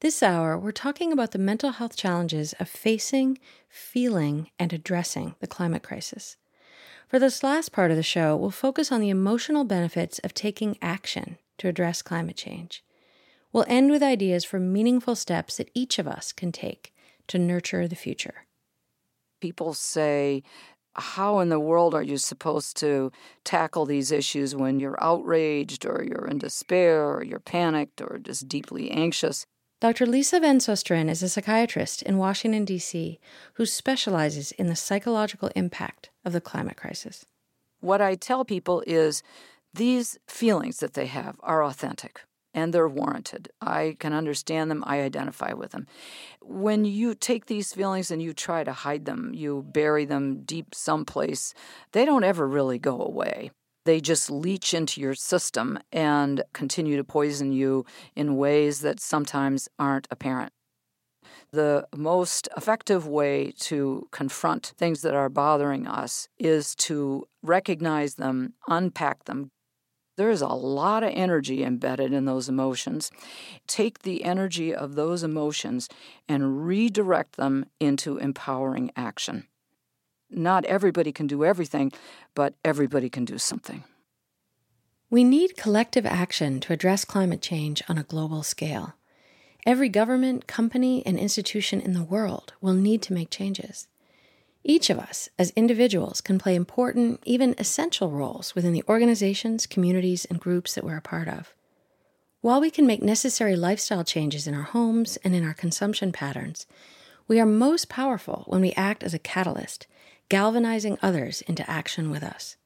[0.00, 5.46] This hour, we're talking about the mental health challenges of facing, feeling, and addressing the
[5.46, 6.36] climate crisis.
[7.08, 10.76] For this last part of the show, we'll focus on the emotional benefits of taking
[10.82, 12.84] action to address climate change.
[13.52, 16.92] We'll end with ideas for meaningful steps that each of us can take
[17.28, 18.46] to nurture the future.
[19.40, 20.42] People say
[20.94, 23.12] how in the world are you supposed to
[23.44, 28.48] tackle these issues when you're outraged or you're in despair or you're panicked or just
[28.48, 29.46] deeply anxious?
[29.80, 30.06] Dr.
[30.06, 33.20] Lisa Van Susteren is a psychiatrist in Washington, D.C.,
[33.54, 37.26] who specializes in the psychological impact of the climate crisis.
[37.78, 39.22] What I tell people is
[39.72, 42.22] these feelings that they have are authentic
[42.52, 43.50] and they're warranted.
[43.60, 45.86] I can understand them, I identify with them.
[46.42, 50.74] When you take these feelings and you try to hide them, you bury them deep
[50.74, 51.54] someplace,
[51.92, 53.52] they don't ever really go away.
[53.88, 59.66] They just leach into your system and continue to poison you in ways that sometimes
[59.78, 60.52] aren't apparent.
[61.52, 68.52] The most effective way to confront things that are bothering us is to recognize them,
[68.68, 69.52] unpack them,
[70.18, 73.10] there is a lot of energy embedded in those emotions.
[73.66, 75.88] Take the energy of those emotions
[76.28, 79.46] and redirect them into empowering action.
[80.30, 81.92] Not everybody can do everything,
[82.34, 83.84] but everybody can do something.
[85.10, 88.94] We need collective action to address climate change on a global scale.
[89.64, 93.88] Every government, company, and institution in the world will need to make changes.
[94.62, 100.26] Each of us, as individuals, can play important, even essential roles within the organizations, communities,
[100.26, 101.54] and groups that we're a part of.
[102.40, 106.66] While we can make necessary lifestyle changes in our homes and in our consumption patterns,
[107.26, 109.86] we are most powerful when we act as a catalyst,
[110.28, 112.56] galvanizing others into action with us.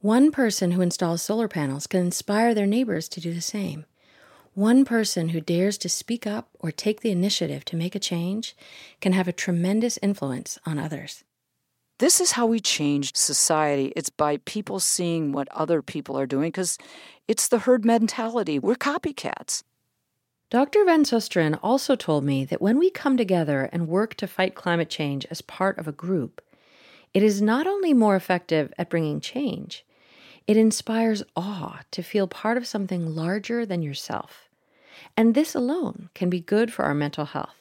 [0.00, 3.84] One person who installs solar panels can inspire their neighbors to do the same.
[4.54, 8.56] One person who dares to speak up or take the initiative to make a change
[9.00, 11.24] can have a tremendous influence on others.
[11.98, 13.92] This is how we change society.
[13.94, 16.78] It's by people seeing what other people are doing because
[17.28, 18.58] it's the herd mentality.
[18.58, 19.62] We're copycats.
[20.48, 20.84] Dr.
[20.84, 24.88] Van Susteren also told me that when we come together and work to fight climate
[24.88, 26.40] change as part of a group,
[27.12, 29.84] it is not only more effective at bringing change,
[30.46, 34.48] it inspires awe to feel part of something larger than yourself.
[35.16, 37.56] And this alone can be good for our mental health.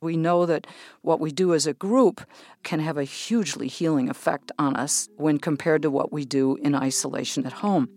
[0.00, 0.66] We know that
[1.02, 2.20] what we do as a group
[2.62, 6.74] can have a hugely healing effect on us when compared to what we do in
[6.74, 7.88] isolation at home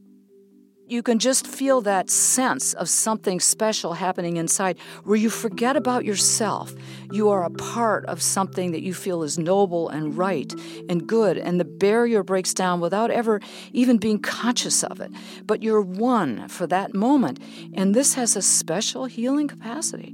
[0.92, 6.04] you can just feel that sense of something special happening inside where you forget about
[6.04, 6.76] yourself.
[7.14, 10.54] You are a part of something that you feel is noble and right
[10.90, 13.40] and good, and the barrier breaks down without ever
[13.72, 15.12] even being conscious of it.
[15.46, 17.40] But you're one for that moment,
[17.74, 20.14] and this has a special healing capacity.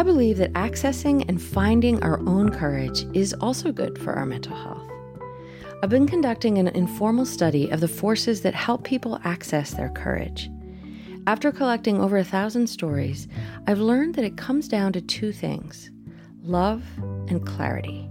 [0.00, 4.56] I believe that accessing and finding our own courage is also good for our mental
[4.56, 4.90] health.
[5.82, 10.48] I've been conducting an informal study of the forces that help people access their courage.
[11.26, 13.28] After collecting over a thousand stories,
[13.66, 15.90] I've learned that it comes down to two things
[16.44, 16.82] love
[17.28, 18.08] and clarity.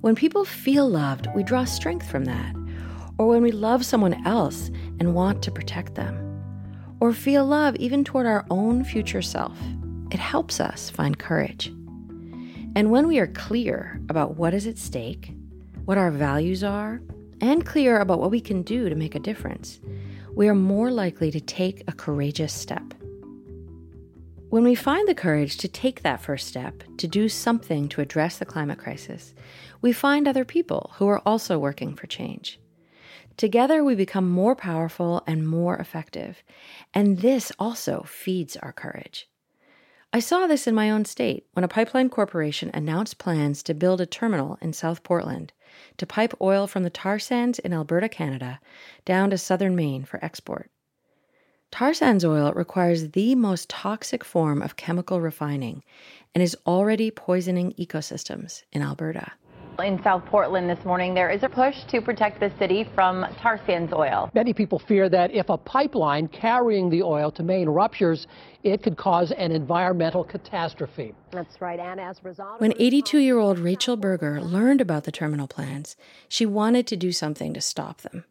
[0.00, 2.56] When people feel loved, we draw strength from that.
[3.18, 6.16] Or when we love someone else and want to protect them.
[6.98, 9.58] Or feel love even toward our own future self,
[10.14, 11.66] it helps us find courage.
[12.76, 15.34] And when we are clear about what is at stake,
[15.86, 17.02] what our values are,
[17.40, 19.80] and clear about what we can do to make a difference,
[20.36, 22.94] we are more likely to take a courageous step.
[24.50, 28.38] When we find the courage to take that first step, to do something to address
[28.38, 29.34] the climate crisis,
[29.82, 32.60] we find other people who are also working for change.
[33.36, 36.44] Together, we become more powerful and more effective,
[36.94, 39.28] and this also feeds our courage.
[40.14, 44.00] I saw this in my own state when a pipeline corporation announced plans to build
[44.00, 45.52] a terminal in South Portland
[45.96, 48.60] to pipe oil from the tar sands in Alberta, Canada,
[49.04, 50.70] down to southern Maine for export.
[51.72, 55.82] Tar sands oil requires the most toxic form of chemical refining
[56.32, 59.32] and is already poisoning ecosystems in Alberta.
[59.82, 63.60] In South Portland this morning, there is a push to protect the city from tar
[63.66, 64.30] sands oil.
[64.32, 68.28] Many people fear that if a pipeline carrying the oil to Maine ruptures,
[68.62, 71.12] it could cause an environmental catastrophe.
[71.32, 72.60] That's right, and as a result.
[72.60, 75.96] When 82 year old Rachel Berger learned about the terminal plans,
[76.28, 78.24] she wanted to do something to stop them.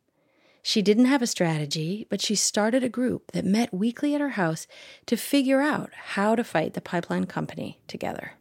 [0.61, 4.29] She didn't have a strategy, but she started a group that met weekly at her
[4.29, 4.65] house
[5.07, 8.33] to figure out how to fight the pipeline company together.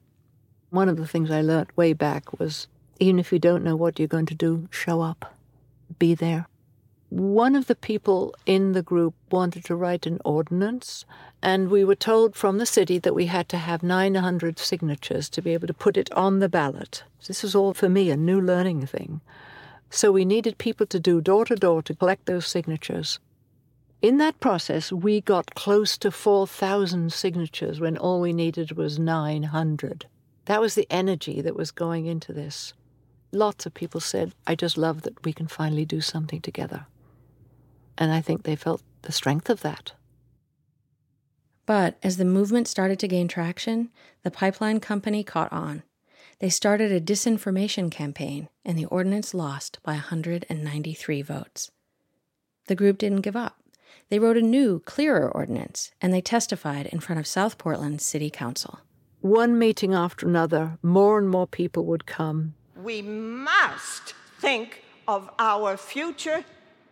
[0.71, 2.69] One of the things I learned way back was
[3.03, 5.35] even if you don't know what you're going to do, show up,
[5.99, 6.47] be there.
[7.09, 11.05] One of the people in the group wanted to write an ordinance,
[11.43, 15.43] and we were told from the city that we had to have 900 signatures to
[15.43, 17.03] be able to put it on the ballot.
[17.27, 19.21] This was all for me a new learning thing.
[19.91, 23.19] So we needed people to do door to door to collect those signatures.
[24.01, 30.07] In that process, we got close to 4,000 signatures when all we needed was 900.
[30.45, 32.75] That was the energy that was going into this
[33.33, 36.87] lots of people said, I just love that we can finally do something together.
[37.99, 39.93] And I think they felt the strength of that.
[41.67, 43.91] But as the movement started to gain traction,
[44.23, 45.83] the pipeline company caught on.
[46.39, 51.71] They started a disinformation campaign, and the ordinance lost by 193 votes.
[52.67, 53.59] The group didn't give up.
[54.09, 58.29] They wrote a new, clearer ordinance, and they testified in front of South Portland City
[58.29, 58.81] Council.
[59.21, 65.77] One meeting after another, more and more people would come we must think of our
[65.77, 66.45] future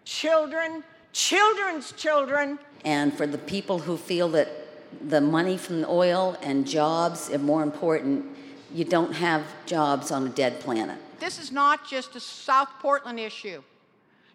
[0.05, 2.59] children, children's children.
[2.85, 4.49] And for the people who feel that
[5.09, 8.27] the money from the oil and jobs are more important,
[8.73, 10.99] you don't have jobs on a dead planet.
[11.19, 13.63] This is not just a South Portland issue,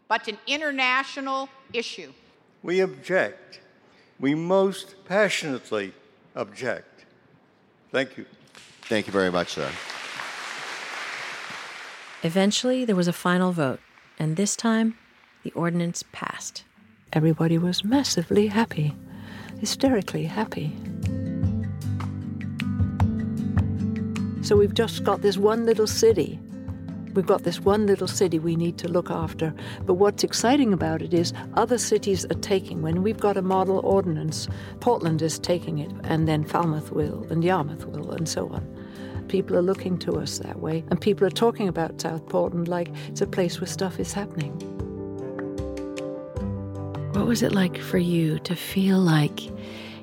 [0.07, 2.11] but an international issue.
[2.63, 3.59] We object.
[4.19, 5.93] We most passionately
[6.35, 7.05] object.
[7.91, 8.25] Thank you.
[8.83, 9.69] Thank you very much, sir.
[12.25, 13.79] Eventually, there was a final vote,
[14.17, 14.97] and this time,
[15.43, 16.63] the ordinance passed.
[17.13, 18.95] Everybody was massively happy,
[19.59, 20.75] hysterically happy.
[24.41, 26.39] So we've just got this one little city.
[27.13, 29.53] We've got this one little city we need to look after.
[29.85, 33.81] But what's exciting about it is other cities are taking, when we've got a model
[33.83, 34.47] ordinance,
[34.79, 38.74] Portland is taking it, and then Falmouth will, and Yarmouth will, and so on.
[39.27, 42.89] People are looking to us that way, and people are talking about South Portland like
[43.07, 44.53] it's a place where stuff is happening.
[47.13, 49.39] What was it like for you to feel like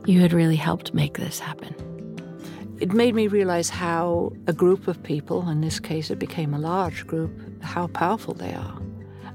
[0.06, 1.74] you had really helped make this happen?
[2.80, 6.58] It made me realize how a group of people, in this case it became a
[6.58, 7.30] large group,
[7.62, 8.82] how powerful they are.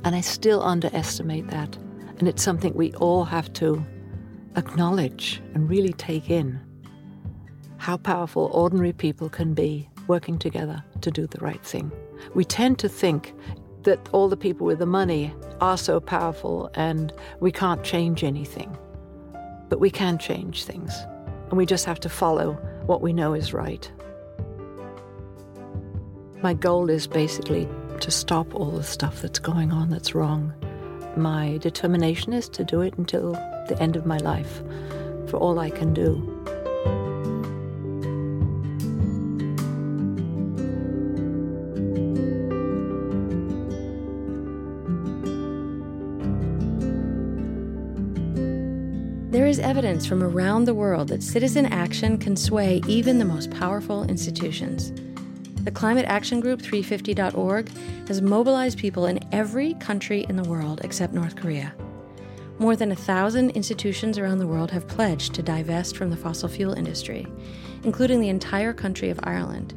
[0.04, 1.78] And I still underestimate that.
[2.20, 3.86] And it's something we all have to
[4.58, 6.60] acknowledge and really take in
[7.78, 11.92] how powerful ordinary people can be working together to do the right thing.
[12.34, 13.34] We tend to think
[13.84, 18.78] that all the people with the money are so powerful and we can't change anything.
[19.70, 20.94] But we can change things,
[21.50, 22.54] and we just have to follow
[22.86, 23.92] what we know is right.
[26.42, 27.68] My goal is basically
[28.00, 30.54] to stop all the stuff that's going on that's wrong.
[31.18, 33.34] My determination is to do it until
[33.68, 34.62] the end of my life,
[35.28, 36.34] for all I can do.
[49.30, 53.52] There is evidence from around the world that citizen action can sway even the most
[53.52, 54.94] powerful institutions.
[55.66, 57.70] the Climate Action Group 350.org
[58.08, 61.76] has mobilized people in every country in the world except North Korea.
[62.58, 66.48] More than a thousand institutions around the world have pledged to divest from the fossil
[66.48, 67.28] fuel industry,
[67.84, 69.74] including the entire country of Ireland.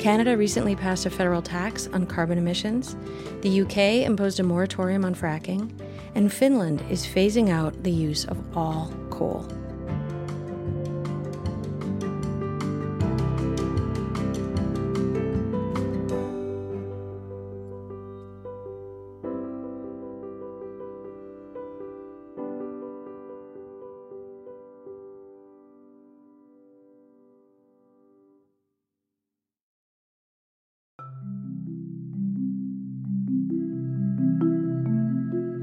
[0.00, 2.96] Canada recently passed a federal tax on carbon emissions,
[3.42, 5.70] the UK imposed a moratorium on fracking,
[6.16, 9.46] and Finland is phasing out the use of all coal.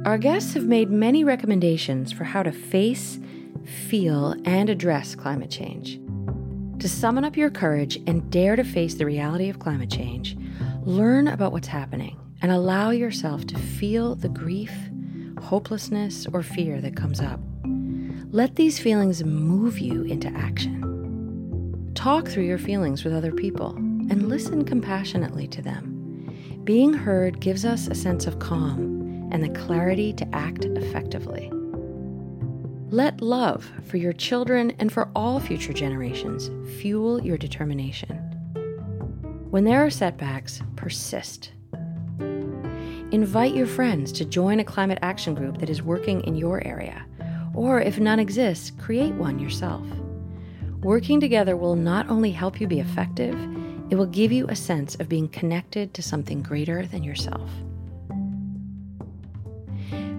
[0.06, 3.22] Our guests have made many recommendations for how to face,
[3.88, 5.98] feel, and address climate change.
[6.80, 10.36] To summon up your courage and dare to face the reality of climate change,
[10.82, 14.74] learn about what's happening and allow yourself to feel the grief,
[15.42, 17.40] hopelessness, or fear that comes up.
[18.34, 21.94] Let these feelings move you into action.
[21.96, 26.60] Talk through your feelings with other people and listen compassionately to them.
[26.66, 28.93] Being heard gives us a sense of calm
[29.34, 31.52] and the clarity to act effectively.
[32.90, 38.16] Let love for your children and for all future generations fuel your determination.
[39.50, 41.52] When there are setbacks, persist.
[43.12, 47.06] Invite your friends to join a climate action group that is working in your area,
[47.56, 49.86] or if none exists, create one yourself.
[50.82, 53.36] Working together will not only help you be effective,
[53.90, 57.50] it will give you a sense of being connected to something greater than yourself.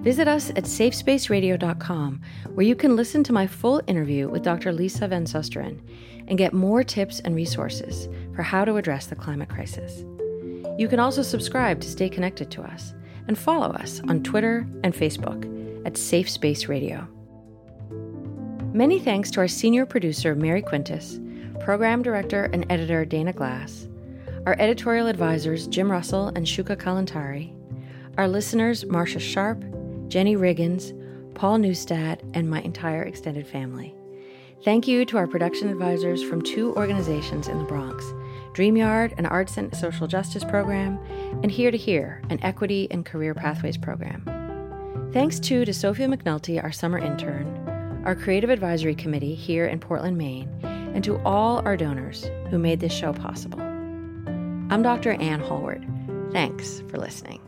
[0.04, 2.20] Visit us at safespaceradio.com,
[2.52, 4.70] where you can listen to my full interview with Dr.
[4.70, 5.80] Lisa Van Susteren
[6.28, 10.04] and get more tips and resources for how to address the climate crisis.
[10.78, 12.92] You can also subscribe to stay connected to us
[13.28, 17.08] and follow us on Twitter and Facebook at Safe Space Radio.
[18.74, 21.18] Many thanks to our senior producer, Mary Quintus,
[21.60, 23.88] program director and editor, Dana Glass,
[24.44, 27.54] our editorial advisors, Jim Russell and Shuka Kalantari,
[28.18, 29.64] our listeners, Marcia Sharp,
[30.08, 30.92] Jenny Riggins,
[31.34, 33.94] Paul Neustadt, and my entire extended family.
[34.64, 38.04] Thank you to our production advisors from two organizations in the Bronx
[38.54, 40.98] DreamYard, an arts and social justice program,
[41.42, 44.24] and Here to Here, an equity and career pathways program.
[45.12, 50.16] Thanks too to Sophia McNulty, our summer intern, our creative advisory committee here in Portland,
[50.16, 53.60] Maine, and to all our donors who made this show possible.
[53.60, 55.12] I'm Dr.
[55.12, 55.84] Ann Hallward.
[56.32, 57.43] Thanks for listening.